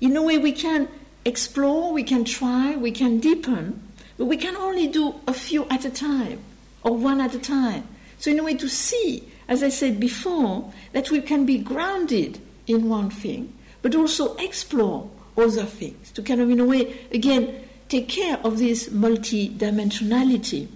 [0.00, 0.88] In a way, we can
[1.24, 3.82] explore, we can try, we can deepen,
[4.16, 6.40] but we can only do a few at a time,
[6.82, 7.86] or one at a time.
[8.18, 12.40] So, in a way, to see, as I said before, that we can be grounded
[12.66, 17.62] in one thing, but also explore other things, to kind of, in a way, again,
[17.88, 20.68] take care of this multi-dimensionality.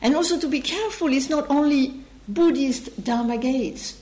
[0.00, 4.00] And also to be careful, it's not only Buddhist Dharma gates.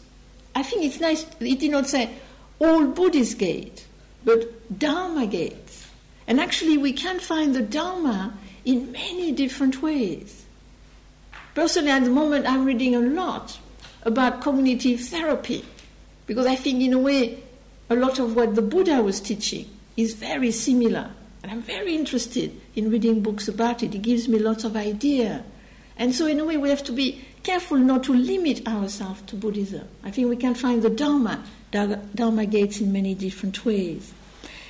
[0.55, 2.11] I think it's nice, it did not say
[2.59, 3.87] all Buddhist gates,
[4.25, 5.87] but Dharma gates.
[6.27, 10.45] And actually, we can find the Dharma in many different ways.
[11.55, 13.59] Personally, at the moment, I'm reading a lot
[14.03, 15.65] about cognitive therapy,
[16.27, 17.43] because I think, in a way,
[17.89, 21.11] a lot of what the Buddha was teaching is very similar.
[21.43, 23.95] And I'm very interested in reading books about it.
[23.95, 25.45] It gives me lots of idea.
[25.97, 29.37] And so, in a way, we have to be careful not to limit ourselves to
[29.37, 29.87] Buddhism.
[30.03, 34.13] I think we can find the Dharma, Dharma gates in many different ways.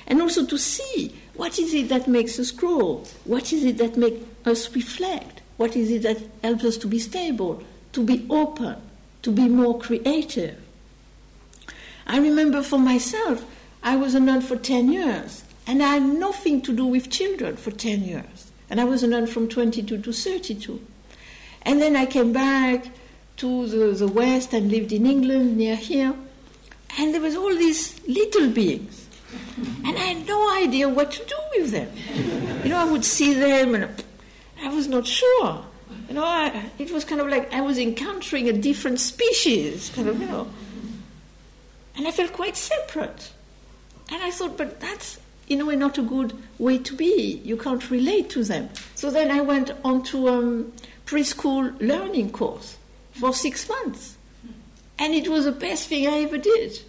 [0.05, 3.03] And also to see what is it that makes us grow?
[3.25, 5.41] What is it that makes us reflect?
[5.57, 7.63] What is it that helps us to be stable,
[7.93, 8.75] to be open,
[9.23, 10.61] to be more creative?
[12.05, 13.43] I remember for myself,
[13.81, 17.57] I was a nun for 10 years, and I had nothing to do with children
[17.57, 18.51] for 10 years.
[18.69, 20.79] And I was a nun from 22 to 32.
[21.67, 22.87] And then I came back
[23.37, 26.15] to the, the West and lived in England near here.
[26.97, 29.05] And there was all these little beings.
[29.85, 31.91] And I had no idea what to do with them.
[32.63, 34.03] You know, I would see them and
[34.63, 35.65] I was not sure.
[36.07, 40.07] You know, I, it was kind of like I was encountering a different species, kind
[40.07, 40.47] of, you know.
[41.97, 43.33] And I felt quite separate.
[44.09, 47.41] And I thought, but that's in a way not a good way to be.
[47.43, 48.69] You can't relate to them.
[48.95, 50.73] So then I went on to a um,
[51.05, 52.77] preschool learning course
[53.11, 54.17] for six months.
[54.99, 56.79] And it was the best thing I ever did.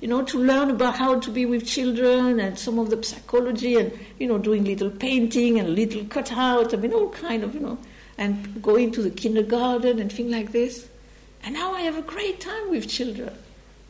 [0.00, 3.76] You know, to learn about how to be with children and some of the psychology
[3.76, 7.60] and, you know, doing little painting and little cutout, I mean, all kind of, you
[7.60, 7.78] know,
[8.18, 10.88] and going to the kindergarten and things like this.
[11.42, 13.34] And now I have a great time with children.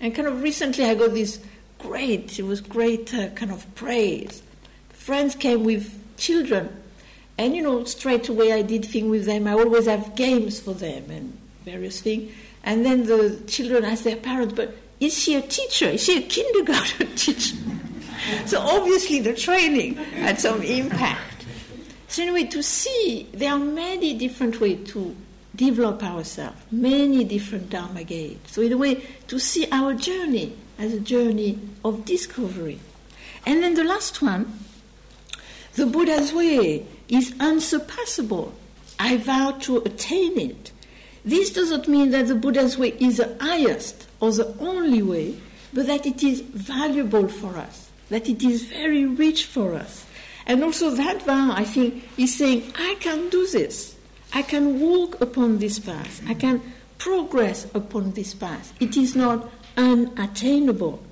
[0.01, 1.41] And kind of recently I got this
[1.79, 4.43] great, it was great uh, kind of praise.
[4.91, 6.69] Friends came with children,
[7.39, 9.47] and you know, straight away I did things with them.
[9.47, 12.33] I always have games for them and various things.
[12.63, 15.87] And then the children asked their parents, but is she a teacher?
[15.87, 17.57] Is she a kindergarten teacher?
[18.47, 21.45] so obviously the training had some impact.
[22.09, 25.15] So anyway, to see there are many different ways to
[25.55, 28.53] develop ourselves, many different Dharma gates.
[28.53, 32.81] So in a way, to see our journey as a journey of discovery.
[33.47, 34.59] And then the last one,
[35.75, 38.55] the Buddha's way is unsurpassable.
[38.99, 40.73] I vow to attain it.
[41.25, 45.37] This doesn't mean that the Buddha's way is the highest or the only way,
[45.73, 50.07] but that it is valuable for us, that it is very rich for us.
[50.47, 53.97] And also that vow, I think, is saying, I can do this.
[54.33, 56.23] I can walk upon this path.
[56.29, 56.61] I can
[56.99, 58.73] progress upon this path.
[58.81, 61.03] It is not unattainable.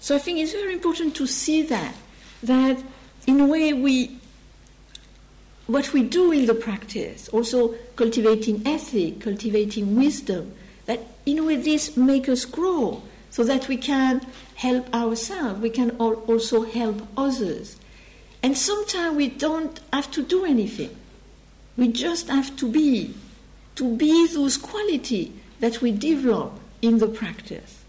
[0.00, 1.94] So I think it's very important to see that,
[2.42, 2.82] that
[3.26, 4.18] in a way we,
[5.66, 10.54] what we do in the practice, also cultivating ethic, cultivating wisdom,
[10.86, 15.70] that in a way this make us grow so that we can help ourselves, we
[15.70, 17.76] can also help others.
[18.42, 20.96] And sometimes we don't have to do anything.
[21.76, 23.14] We just have to be,
[23.74, 27.82] to be those qualities that we develop in the practice.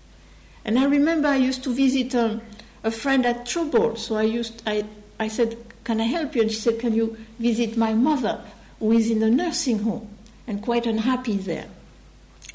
[0.68, 2.42] And I remember I used to visit um,
[2.84, 4.84] a friend at trouble, so I used I,
[5.18, 8.42] I said, "Can I help you?" And she said, "Can you visit my mother,
[8.80, 10.10] who is in a nursing home
[10.46, 11.68] and quite unhappy there?"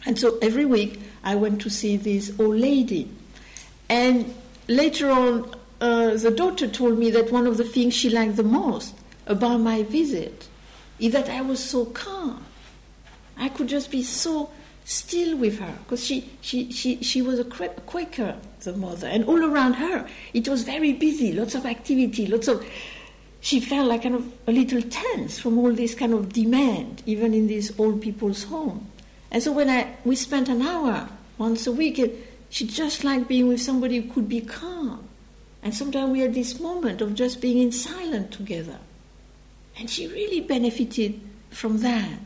[0.04, 3.08] And so every week I went to see this old lady,
[3.88, 4.34] and
[4.68, 8.42] later on, uh, the daughter told me that one of the things she liked the
[8.42, 8.94] most
[9.26, 10.48] about my visit
[10.98, 12.44] is that I was so calm.
[13.38, 14.50] I could just be so
[14.84, 19.44] still with her because she, she, she, she was a Quaker, the mother, and all
[19.44, 22.64] around her it was very busy, lots of activity, lots of.
[23.40, 27.34] She felt like kind of a little tense from all this kind of demand, even
[27.34, 28.86] in this old people's home.
[29.32, 32.00] And so when I we spent an hour once a week,
[32.50, 35.08] she just liked being with somebody who could be calm.
[35.62, 38.78] And sometimes we had this moment of just being in silence together.
[39.78, 42.18] And she really benefited from that.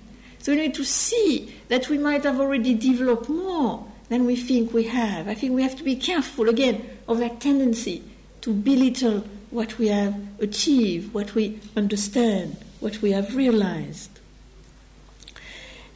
[0.46, 4.72] So we need to see that we might have already developed more than we think
[4.72, 5.26] we have.
[5.26, 8.04] I think we have to be careful again of that tendency
[8.42, 14.20] to belittle what we have achieved, what we understand, what we have realized.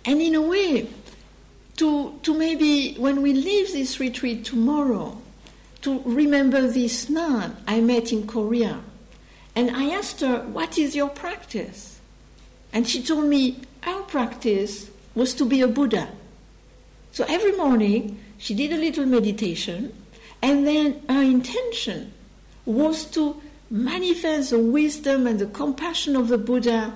[0.04, 0.88] And in a way,
[1.76, 5.16] to, to maybe when we leave this retreat tomorrow,
[5.82, 8.80] to remember this nun I met in Korea.
[9.54, 12.00] And I asked her, What is your practice?
[12.72, 16.08] And she told me, our practice was to be a Buddha.
[17.12, 19.92] So every morning she did a little meditation,
[20.42, 22.12] and then her intention
[22.64, 26.94] was to manifest the wisdom and the compassion of the Buddha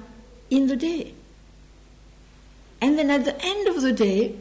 [0.51, 1.15] in the day.
[2.81, 4.37] And then at the end of the day,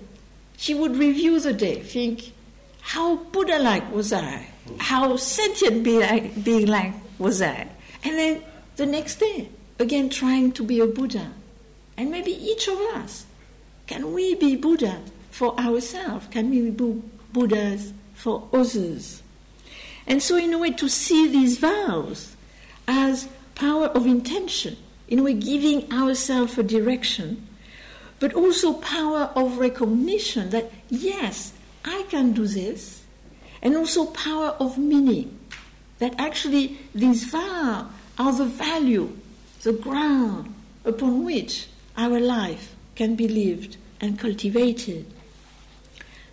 [0.57, 2.31] she would review the day, think,
[2.81, 4.47] how Buddha like was I?
[4.77, 7.67] How sentient being like was I?
[8.03, 8.43] And then
[8.75, 11.31] the next day, again trying to be a Buddha.
[11.97, 13.25] And maybe each of us,
[13.87, 16.27] can we be Buddha for ourselves?
[16.31, 19.21] Can we be Buddhas for others?
[20.07, 22.35] And so, in a way, to see these vows
[22.87, 24.77] as power of intention,
[25.07, 27.47] in a way, giving ourselves a direction,
[28.19, 31.53] but also power of recognition that, yes,
[31.85, 33.03] I can do this,
[33.61, 35.39] and also power of meaning,
[35.99, 37.85] that actually these vows
[38.17, 39.15] are the value,
[39.61, 40.53] the ground
[40.85, 41.67] upon which
[41.97, 45.05] our life can be lived and cultivated.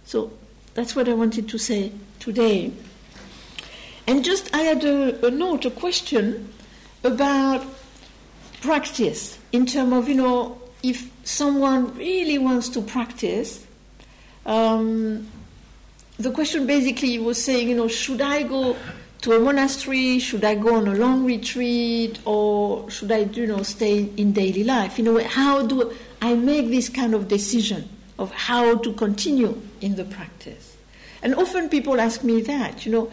[0.04, 0.32] So
[0.74, 2.72] that's what I wanted to say today.
[4.06, 6.52] And just I had a, a note, a question
[7.04, 7.64] about
[8.60, 13.66] practice in terms of, you know, if someone really wants to practice,
[14.46, 15.28] um,
[16.18, 18.76] the question basically was saying, you know, should I go
[19.20, 20.18] to a monastery?
[20.18, 24.64] Should I go on a long retreat, or should I, you know, stay in daily
[24.64, 24.98] life?
[24.98, 25.92] You know, how do
[26.22, 30.76] I make this kind of decision of how to continue in the practice?
[31.22, 33.12] And often people ask me that, you know,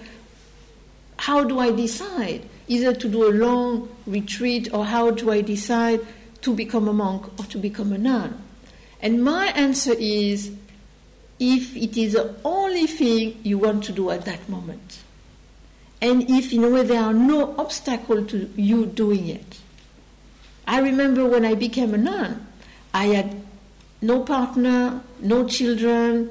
[1.18, 6.06] how do I decide either to do a long retreat or how do I decide
[6.42, 8.42] to become a monk or to become a nun?
[9.02, 10.52] And my answer is
[11.40, 15.00] if it is the only thing you want to do at that moment
[16.02, 19.60] and if in a way there are no obstacle to you doing it.
[20.68, 22.46] I remember when I became a nun,
[22.94, 23.42] I had
[24.02, 26.30] no partner, no children,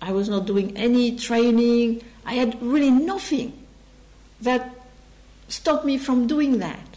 [0.00, 3.52] I was not doing any training, I had really nothing
[4.40, 4.74] that
[5.48, 6.96] stopped me from doing that.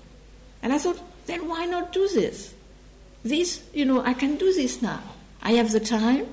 [0.61, 2.53] And I thought, then why not do this?
[3.23, 5.01] This, you know, I can do this now.
[5.41, 6.27] I have the time,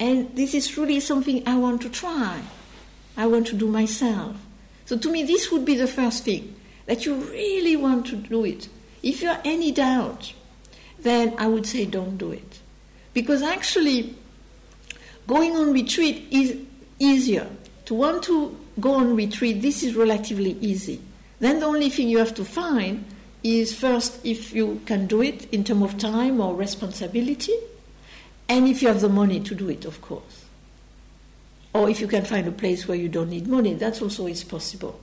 [0.00, 2.40] and this is really something I want to try.
[3.16, 4.36] I want to do myself.
[4.88, 8.46] So to me, this would be the first thing that you really want to do
[8.46, 8.70] it.
[9.02, 10.32] If you have any doubt,
[10.98, 12.60] then I would say don't do it.
[13.12, 14.14] Because actually,
[15.26, 16.56] going on retreat is
[16.98, 17.50] easier.
[17.84, 21.02] To want to go on retreat, this is relatively easy.
[21.38, 23.04] Then the only thing you have to find
[23.42, 27.52] is first if you can do it in terms of time or responsibility,
[28.48, 30.37] and if you have the money to do it, of course.
[31.74, 34.42] Or if you can find a place where you don't need money, that's also is
[34.44, 34.98] possible.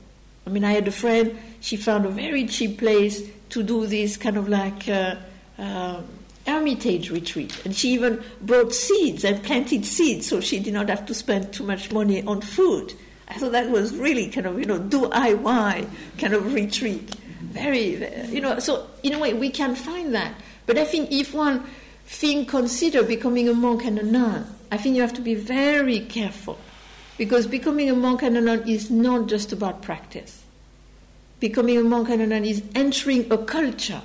[0.47, 4.17] I mean, I had a friend, she found a very cheap place to do this
[4.17, 5.15] kind of like uh,
[5.57, 6.01] uh,
[6.45, 7.59] hermitage retreat.
[7.65, 11.53] And she even brought seeds and planted seeds so she did not have to spend
[11.53, 12.93] too much money on food.
[13.27, 15.89] I thought that was really kind of, you know, DIY
[16.19, 17.15] kind of retreat.
[17.41, 20.35] Very, you know, so in a way we can find that.
[20.67, 21.63] But I think if one
[22.15, 25.99] think consider becoming a monk and a nun, I think you have to be very
[25.99, 26.57] careful
[27.17, 30.43] because becoming a monk and a nun is not just about practice.
[31.41, 34.01] Becoming a monk and a nun is entering a culture,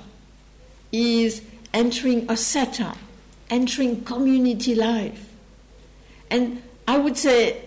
[0.91, 1.41] is
[1.73, 2.97] entering a setup,
[3.49, 5.29] entering community life.
[6.29, 7.63] And I would say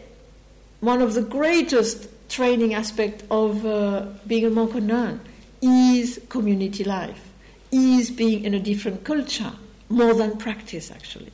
[0.80, 5.20] one of the greatest training aspects of uh, being a monk or nun
[5.62, 7.32] is community life,
[7.72, 9.52] is being in a different culture,
[9.94, 11.32] more than practice actually.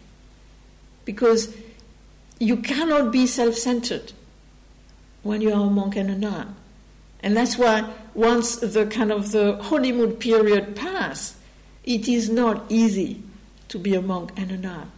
[1.04, 1.56] Because
[2.38, 4.12] you cannot be self centered
[5.22, 6.56] when you are a monk and a nun.
[7.22, 11.36] And that's why once the kind of the honeymoon period pass,
[11.84, 13.22] it is not easy
[13.68, 14.90] to be a monk and a nun.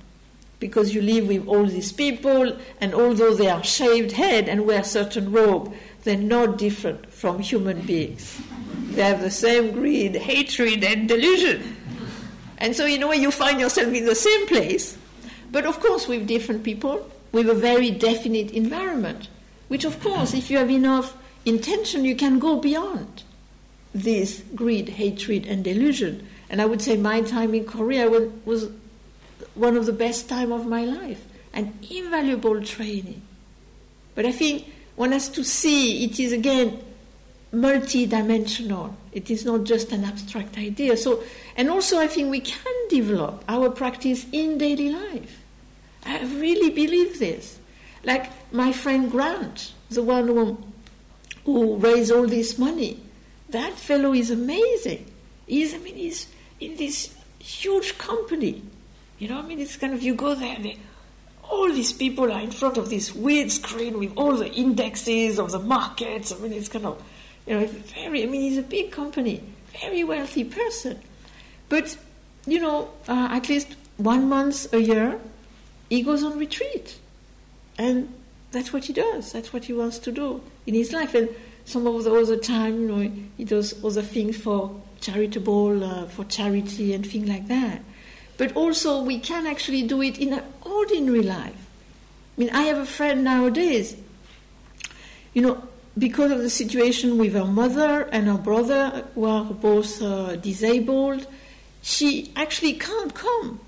[0.60, 4.84] Because you live with all these people, and although they are shaved head and wear
[4.84, 8.40] certain robe, they're not different from human beings.
[8.90, 11.76] They have the same greed, hatred, and delusion.
[12.62, 14.96] And so, in a way, you find yourself in the same place,
[15.50, 19.26] but of course, with different people, with a very definite environment,
[19.66, 23.24] which, of course, if you have enough intention, you can go beyond
[23.92, 26.24] this greed, hatred, and delusion.
[26.48, 28.70] And I would say my time in Korea was
[29.56, 33.22] one of the best time of my life, an invaluable training.
[34.14, 36.80] But I think one has to see it is again
[37.50, 38.96] multi-dimensional.
[39.12, 40.96] It is not just an abstract idea.
[40.96, 41.22] So,
[41.56, 45.42] and also I think we can develop our practice in daily life.
[46.04, 47.58] I really believe this.
[48.04, 50.58] Like my friend Grant, the one who,
[51.44, 53.00] who raised all this money,
[53.50, 55.06] that fellow is amazing.
[55.46, 56.26] He's, I mean, he's
[56.58, 58.62] in this huge company.
[59.18, 60.78] You know, I mean, it's kind of, you go there, they,
[61.48, 65.52] all these people are in front of this weird screen with all the indexes of
[65.52, 66.32] the markets.
[66.32, 67.02] I mean, it's kind of,
[67.46, 69.42] you know, very, I mean, he's a big company,
[69.80, 71.00] very wealthy person.
[71.68, 71.96] But,
[72.46, 75.18] you know, uh, at least one month a year,
[75.88, 76.98] he goes on retreat.
[77.78, 78.12] And
[78.52, 79.32] that's what he does.
[79.32, 81.14] That's what he wants to do in his life.
[81.14, 81.28] And
[81.64, 86.24] some of the other time, you know, he does other things for charitable, uh, for
[86.24, 87.82] charity and things like that.
[88.36, 91.54] But also, we can actually do it in an ordinary life.
[92.36, 93.96] I mean, I have a friend nowadays,
[95.34, 95.62] you know,
[95.96, 101.26] because of the situation with her mother and her brother, who are both uh, disabled,
[101.82, 103.60] she actually can't come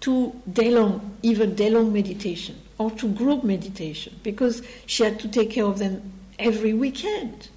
[0.00, 5.28] to day long, even day long meditation or to group meditation because she had to
[5.28, 7.48] take care of them every weekend.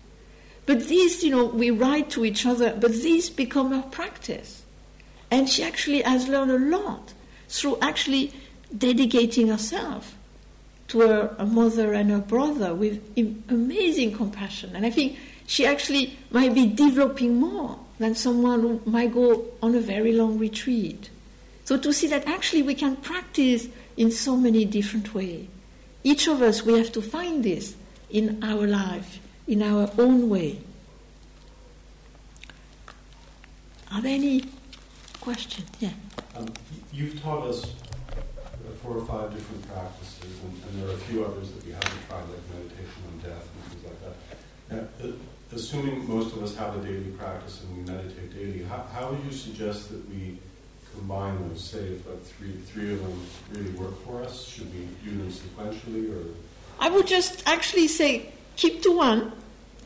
[0.65, 4.63] But these, you know, we write to each other, but these become her practice.
[5.32, 7.13] And she actually has learned a lot
[7.49, 8.34] through actually
[8.78, 10.15] dedicating herself
[10.93, 13.01] to her mother and her brother with
[13.49, 14.75] amazing compassion.
[14.75, 15.17] And I think
[15.47, 20.37] she actually might be developing more than someone who might go on a very long
[20.37, 21.09] retreat.
[21.65, 23.67] So to see that actually we can practice
[23.97, 25.47] in so many different ways.
[26.03, 27.75] Each of us, we have to find this
[28.11, 30.59] in our life, in our own way.
[33.91, 34.43] Are there any
[35.21, 35.69] questions?
[35.79, 35.91] Yeah.
[36.35, 36.53] Um,
[36.91, 37.73] you've taught us
[38.84, 42.07] four or five different practices, and, and, there are a few others that we haven't
[42.09, 44.15] tried, like meditation on death and things like that.
[44.69, 45.13] Now,
[45.55, 49.23] assuming most of us have a daily practice and we meditate daily, how, how would
[49.23, 50.38] you suggest that we
[50.95, 51.63] combine those?
[51.63, 55.31] Say if like three three of them really work for us, should we do them
[55.31, 56.36] sequentially or?
[56.79, 59.31] I would just actually say keep to one.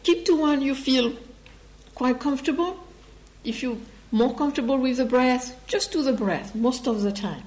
[0.03, 1.13] Keep to one you feel
[1.95, 2.79] quite comfortable.
[3.43, 3.77] If you're
[4.11, 7.43] more comfortable with the breath, just do the breath most of the time.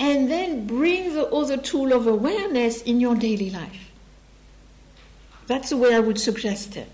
[0.00, 3.90] And then bring the other tool of awareness in your daily life.
[5.46, 6.88] That's the way I would suggest it.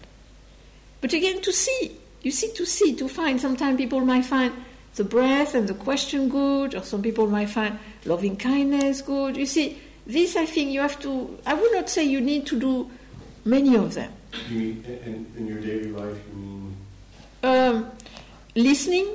[1.01, 3.41] But again, to see, you see, to see, to find.
[3.41, 4.53] Sometimes people might find
[4.97, 9.37] the breath and the question good, or some people might find loving kindness good.
[9.37, 12.59] You see, this I think you have to, I would not say you need to
[12.59, 12.91] do
[13.45, 14.13] many of them.
[14.51, 16.77] You mean in, in your daily life, you mean?
[17.43, 17.91] Um,
[18.57, 19.07] listening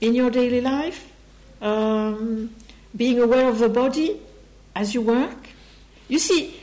[0.00, 1.12] in your daily life,
[1.60, 2.54] um,
[2.96, 4.20] being aware of the body
[4.74, 5.48] as you work.
[6.08, 6.60] You see,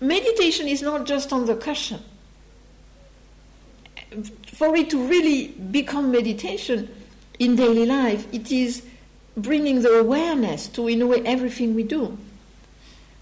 [0.00, 2.02] meditation is not just on the cushion.
[4.52, 6.88] For it to really become meditation,
[7.38, 8.82] in daily life, it is
[9.36, 12.16] bringing the awareness to, in a way, everything we do.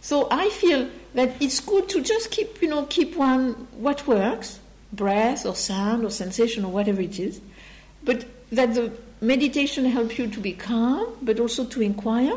[0.01, 4.61] So I feel that it's good to just keep, you know, keep one what works,
[4.93, 7.41] breath or sound or sensation or whatever it is,
[8.05, 8.93] but that the
[9.23, 12.37] meditation helps you to be calm, but also to inquire.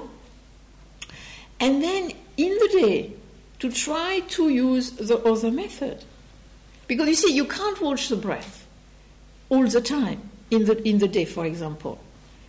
[1.60, 3.14] And then in the day,
[3.60, 6.04] to try to use the other method.
[6.88, 8.68] Because you see, you can't watch the breath
[9.50, 12.00] all the time in the, in the day, for example.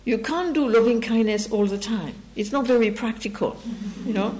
[0.05, 2.15] You can't do loving kindness all the time.
[2.35, 3.57] It's not very practical,
[4.05, 4.37] you know.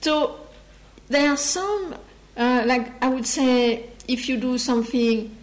[0.00, 0.40] So
[1.08, 1.94] there are some,
[2.36, 5.34] uh, like I would say, if you do something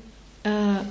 [0.44, 0.84] uh,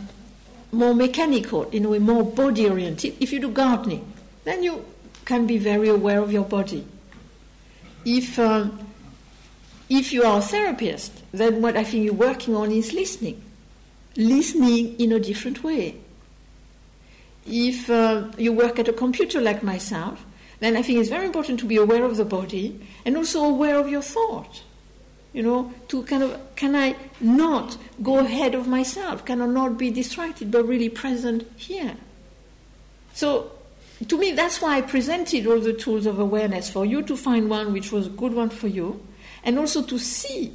[0.74, 4.12] more mechanical, in a way more body oriented, if you do gardening,
[4.44, 4.84] then you
[5.24, 6.86] can be very aware of your body.
[8.04, 8.78] If um,
[9.88, 13.42] if you are a therapist, then what I think you're working on is listening,
[14.16, 16.00] listening in a different way
[17.46, 20.24] if uh, you work at a computer like myself,
[20.60, 23.78] then I think it's very important to be aware of the body and also aware
[23.78, 24.62] of your thought.
[25.34, 29.24] You know, to kind of, can I not go ahead of myself?
[29.24, 31.96] Can I not be distracted, but really present here?
[33.14, 33.50] So,
[34.06, 37.50] to me, that's why I presented all the tools of awareness for you to find
[37.50, 39.04] one which was a good one for you,
[39.42, 40.52] and also to see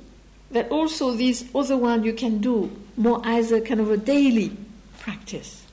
[0.52, 4.56] that also this other one you can do more as a kind of a daily
[4.98, 5.66] practice.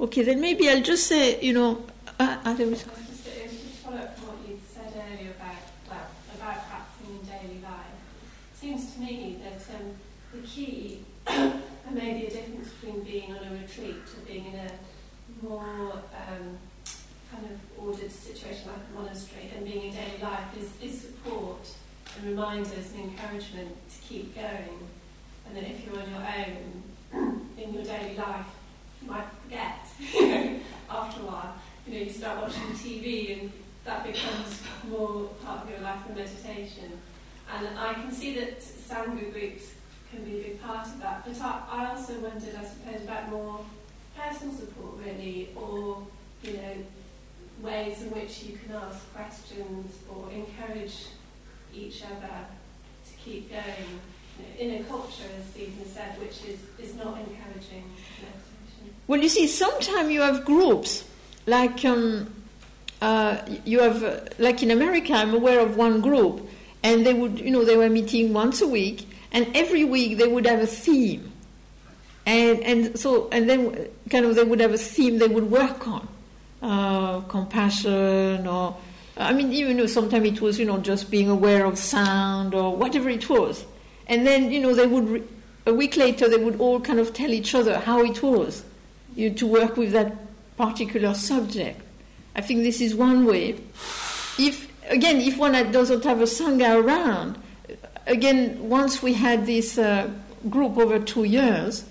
[0.00, 1.84] Okay, then maybe I'll just say, you know,
[2.18, 2.84] uh, there was.
[2.84, 2.94] Just
[3.84, 5.54] follow up from what you said earlier about
[5.88, 7.96] well about practicing in daily life.
[8.54, 9.94] Seems to me that um,
[10.32, 11.62] the key, and
[11.92, 14.70] maybe a difference between being on a retreat to being in a
[15.42, 16.58] more um,
[17.30, 21.68] kind of ordered situation like a monastery and being in daily life is, is support
[22.16, 24.88] and reminders and encouragement to keep going.
[25.46, 28.46] And that if you're on your own in your daily life,
[29.00, 29.78] you might forget
[30.90, 31.54] after a while.
[31.86, 33.52] You know, you start watching TV and
[33.86, 34.60] that becomes
[34.90, 36.92] more part of your life than meditation.
[37.50, 39.72] And I can see that Sangha groups
[40.10, 41.24] can be a big part of that.
[41.24, 43.60] But I, I also wondered, I suppose, about more
[44.14, 46.06] personal support, really, or,
[46.42, 46.74] you know,
[47.62, 51.06] ways in which you can ask questions or encourage
[51.74, 52.44] each other
[53.06, 54.00] to keep going
[54.58, 57.84] in a culture, as Stephen said, which is, is not encouraging
[58.20, 58.94] meditation.
[59.06, 61.04] well, you see, sometimes you have groups,
[61.48, 62.30] like um,
[63.00, 66.48] uh, you have, like in America, I'm aware of one group,
[66.82, 70.28] and they would, you know, they were meeting once a week, and every week they
[70.28, 71.32] would have a theme.
[72.26, 75.88] And, and so, and then kind of they would have a theme they would work
[75.88, 76.06] on,
[76.60, 78.76] uh, compassion or,
[79.16, 82.76] I mean, even though sometimes it was, you know, just being aware of sound or
[82.76, 83.64] whatever it was.
[84.06, 85.24] And then, you know, they would, re-
[85.66, 88.62] a week later, they would all kind of tell each other how it was
[89.16, 90.27] you to work with that
[90.58, 91.80] particular subject.
[92.34, 93.56] I think this is one way.
[94.38, 97.38] If, again, if one doesn't have a Sangha around,
[98.06, 100.10] again, once we had this uh,
[100.50, 101.84] group over two years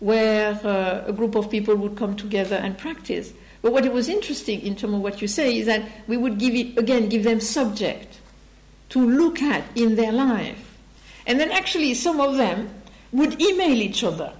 [0.00, 3.32] where uh, a group of people would come together and practice.
[3.62, 6.38] But what it was interesting in terms of what you say is that we would
[6.38, 8.18] give it, again, give them subject
[8.90, 10.76] to look at in their life.
[11.26, 12.68] And then actually some of them
[13.12, 14.34] would email each other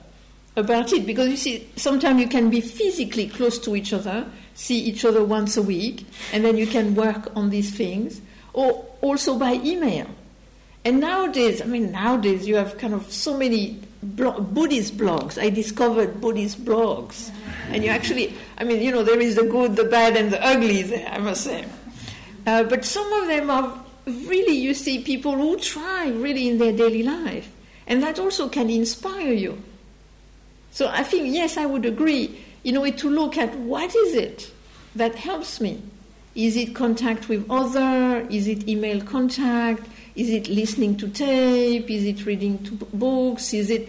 [0.57, 4.79] about it because you see, sometimes you can be physically close to each other, see
[4.79, 8.21] each other once a week, and then you can work on these things,
[8.53, 10.07] or also by email.
[10.85, 15.41] And nowadays, I mean, nowadays you have kind of so many Buddhist blogs.
[15.43, 17.31] I discovered Buddhist blogs.
[17.71, 20.45] And you actually, I mean, you know, there is the good, the bad, and the
[20.45, 21.65] ugly there, I must say.
[22.47, 26.77] Uh, but some of them are really, you see, people who try really in their
[26.77, 27.51] daily life.
[27.87, 29.63] And that also can inspire you.
[30.75, 34.13] So I think, yes, I would agree, in a way, to look at what is
[34.17, 34.51] it
[34.97, 35.81] that helps me.
[36.35, 38.27] Is it contact with other?
[38.29, 39.87] Is it email contact?
[40.17, 41.89] Is it listening to tape?
[41.89, 43.55] Is it reading to books?
[43.55, 43.89] Is it.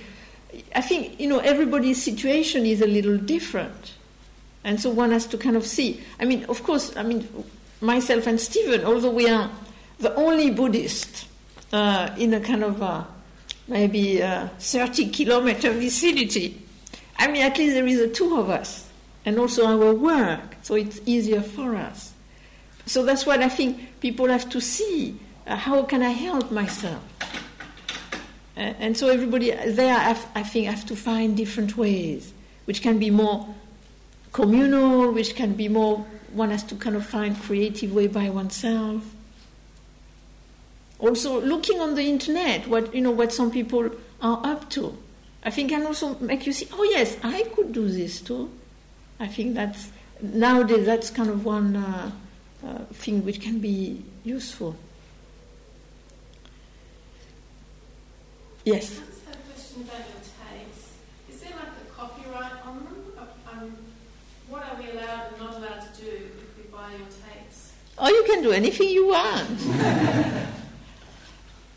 [0.76, 3.96] I think, you know, everybody's situation is a little different.
[4.64, 6.04] And so one has to kind of see.
[6.20, 7.28] I mean, of course, I mean,
[7.82, 9.50] myself and Stephen, although we are
[9.98, 11.26] the only Buddhist
[11.74, 13.08] uh, in a kind of
[13.68, 16.62] maybe a 30 kilometer vicinity,
[17.18, 18.90] I mean, at least there is the two of us,
[19.26, 22.14] and also our work, so it's easier for us.
[22.86, 27.04] So that's what I think people have to see uh, how can I help myself?
[28.58, 29.98] Uh, and so everybody there,
[30.36, 32.34] I think, have to find different ways,
[32.66, 33.54] which can be more
[34.32, 39.04] communal, which can be more, one has to kind of find creative way by oneself.
[41.00, 43.92] Also, looking on the internet, what you know, what some people
[44.22, 44.98] are up to,
[45.46, 48.50] I think can also make you see, oh yes, I could do this too.
[49.20, 49.90] I think that's
[50.20, 52.12] nowadays that's kind of one uh,
[52.66, 54.76] uh, thing which can be useful.
[58.66, 58.98] Yes.
[58.98, 60.94] I have a question about your tapes.
[61.30, 63.06] Is there like a copyright on them?
[64.50, 67.72] What are we allowed and not allowed to do if your tapes?
[67.98, 69.60] Oh, you can do anything you want.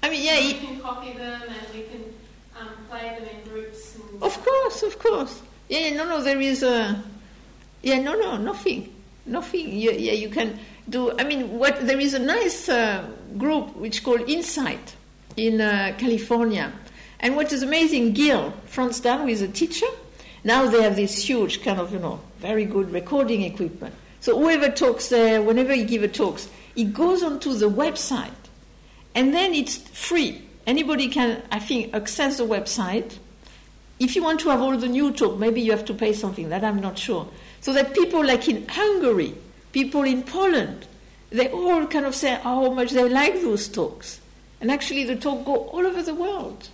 [0.03, 0.41] I mean, yeah.
[0.41, 2.05] We can copy them and we can
[2.59, 3.48] um, play them in.
[4.23, 5.43] Of course, of course.
[5.69, 7.03] Yeah, no, no, there is a.
[7.83, 8.95] Yeah, no, no, nothing,
[9.27, 9.73] nothing.
[9.73, 10.59] Yeah, yeah, you can
[10.89, 11.13] do.
[11.19, 13.05] I mean, what there is a nice uh,
[13.37, 14.95] group which called Insight
[15.37, 16.73] in uh, California.
[17.21, 19.87] And what is amazing, Gil Fronsdal, who is a teacher,
[20.45, 23.95] now they have this huge kind of, you know, very good recording equipment.
[24.21, 28.31] So whoever talks there, whenever he gives a talks, he goes onto the website,
[29.15, 30.43] and then it's free.
[30.67, 33.19] Anybody can, I think, access the website.
[33.99, 36.49] If you want to have all the new talk, maybe you have to pay something.
[36.49, 37.29] That I'm not sure.
[37.61, 39.35] So that people like in Hungary,
[39.73, 40.87] people in Poland,
[41.31, 44.21] they all kind of say how much they like those talks.
[44.61, 46.69] And actually, the talk go all over the world.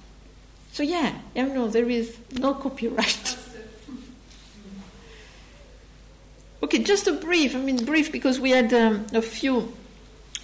[0.72, 3.38] So yeah, you know, there is no copyright.
[6.62, 7.54] okay, just a brief.
[7.54, 9.72] I mean, brief because we had um, a few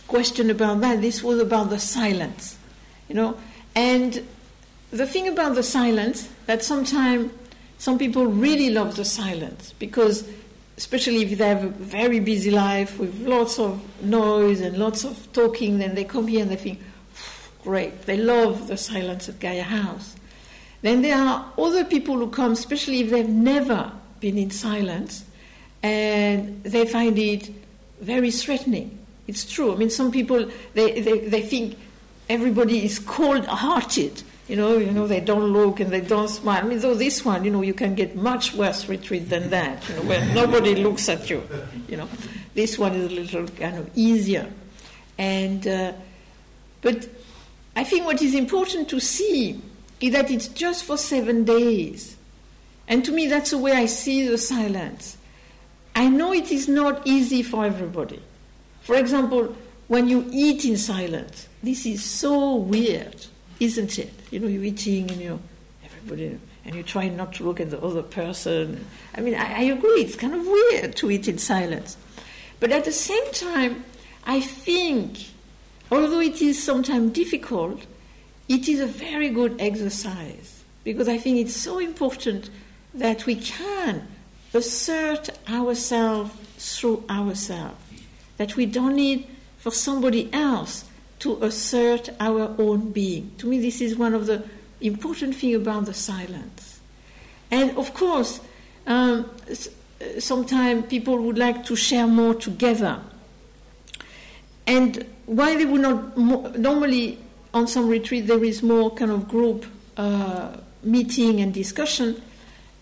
[0.07, 1.01] questions about that.
[1.01, 2.57] This was about the silence,
[3.09, 3.37] you know,
[3.74, 4.26] and
[4.91, 7.30] the thing about the silence that sometimes
[7.78, 10.28] some people really love the silence because
[10.76, 15.32] especially if they have a very busy life with lots of noise and lots of
[15.32, 16.80] talking, then they come here and they think,
[17.62, 18.03] great.
[18.03, 20.16] They love the silence at Gaia House.
[20.82, 25.24] Then there are other people who come, especially if they've never been in silence,
[25.84, 27.48] and they find it
[28.01, 28.98] very threatening.
[29.28, 29.72] It's true.
[29.72, 31.78] I mean, some people they, they, they think
[32.28, 34.24] everybody is cold-hearted.
[34.51, 36.64] You know, you know, they don't look and they don't smile.
[36.64, 39.88] I mean, though this one, you know, you can get much worse retreat than that.
[39.88, 41.48] You know, where nobody looks at you.
[41.86, 42.09] You know,
[42.55, 44.51] this one is a little kind of easier,
[45.16, 45.92] and uh,
[46.80, 47.09] but
[47.76, 49.62] I think what is important to see
[50.01, 52.16] is that it's just for seven days.
[52.88, 55.16] And to me, that's the way I see the silence.
[55.94, 58.20] I know it is not easy for everybody.
[58.80, 59.55] For example,
[59.86, 63.26] when you eat in silence, this is so weird,
[63.61, 64.12] isn't it?
[64.31, 65.41] You know, you're eating and you
[65.85, 68.87] everybody, and you try not to look at the other person.
[69.14, 71.97] I mean, I, I agree, it's kind of weird to eat in silence.
[72.61, 73.85] But at the same time,
[74.24, 75.31] I think
[75.91, 77.85] Although it is sometimes difficult,
[78.49, 82.49] it is a very good exercise because I think it's so important
[82.95, 84.07] that we can
[84.55, 87.76] assert ourselves through ourselves,
[88.37, 89.26] that we don't need
[89.59, 90.85] for somebody else
[91.21, 93.33] to assert our own being.
[93.39, 94.43] To me, this is one of the
[94.81, 96.81] important things about the silence.
[97.51, 98.41] And of course,
[98.87, 99.31] um,
[100.18, 103.01] sometimes people would like to share more together.
[104.66, 107.18] And why they would not, normally
[107.53, 109.66] on some retreat there is more kind of group
[109.97, 112.23] uh, meeting and discussion,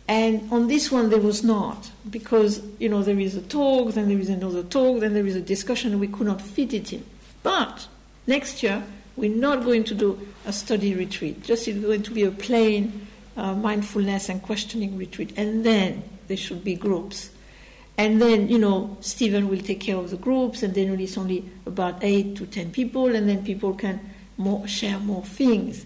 [0.06, 4.08] and on this one there was not because you know there is a talk, then
[4.08, 6.92] there is another talk, then there is a discussion, and we could not fit it
[6.92, 7.04] in.
[7.42, 7.88] But
[8.28, 8.84] next year
[9.16, 13.08] we're not going to do a study retreat; just it's going to be a plain
[13.36, 17.30] uh, mindfulness and questioning retreat, and then there should be groups.
[17.96, 21.50] And then, you know, Stephen will take care of the groups, and then it's only
[21.66, 23.98] about eight to ten people, and then people can
[24.36, 25.84] more, share more things.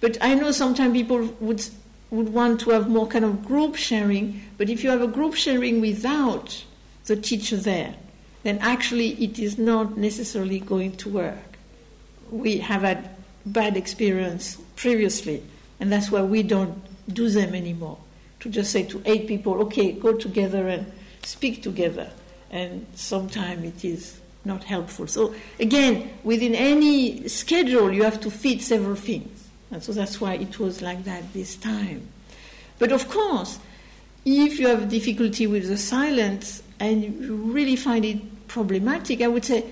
[0.00, 1.64] But I know sometimes people would
[2.10, 4.42] would want to have more kind of group sharing.
[4.58, 6.64] But if you have a group sharing without
[7.06, 7.94] the teacher there,
[8.42, 11.53] then actually it is not necessarily going to work.
[12.34, 13.10] We have had
[13.46, 15.42] bad experience previously,
[15.78, 16.82] and that's why we don't
[17.12, 17.98] do them anymore.
[18.40, 20.90] To just say to eight people, okay, go together and
[21.22, 22.10] speak together.
[22.50, 25.06] And sometimes it is not helpful.
[25.06, 29.48] So again, within any schedule, you have to fit several things.
[29.70, 32.08] And so that's why it was like that this time.
[32.78, 33.58] But of course,
[34.24, 39.44] if you have difficulty with the silence and you really find it problematic, I would
[39.44, 39.64] say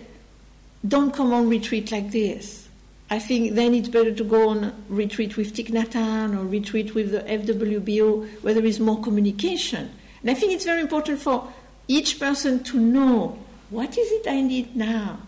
[0.87, 2.69] don't come on retreat like this.
[3.11, 6.95] I think then it's better to go on retreat with Thich Nhat Hanh or retreat
[6.95, 9.91] with the FWBO where there is more communication.
[10.23, 11.53] And I think it's very important for
[11.89, 13.39] each person to know
[13.71, 15.19] what is it I need now?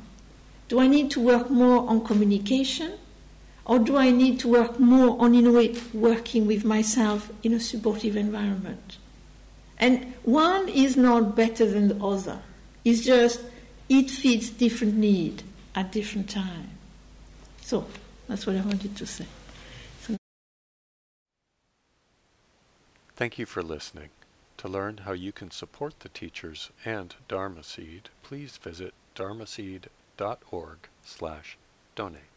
[0.69, 2.93] Do I need to work more on communication?
[3.67, 7.55] Or do I need to work more on, in a way, working with myself in
[7.55, 8.99] a supportive environment?
[9.79, 12.41] And one is not better than the other.
[12.85, 13.41] It's just
[13.89, 15.43] it fits different need
[15.74, 16.70] at different time.
[17.61, 17.87] So
[18.28, 19.26] that's what I wanted to say.
[20.03, 20.16] So
[23.16, 24.11] Thank you for listening.
[24.59, 30.78] To learn how you can support the teachers and Dharma Seed, please visit dharma dharmaseed.org
[31.05, 31.59] slash
[31.95, 32.34] donate.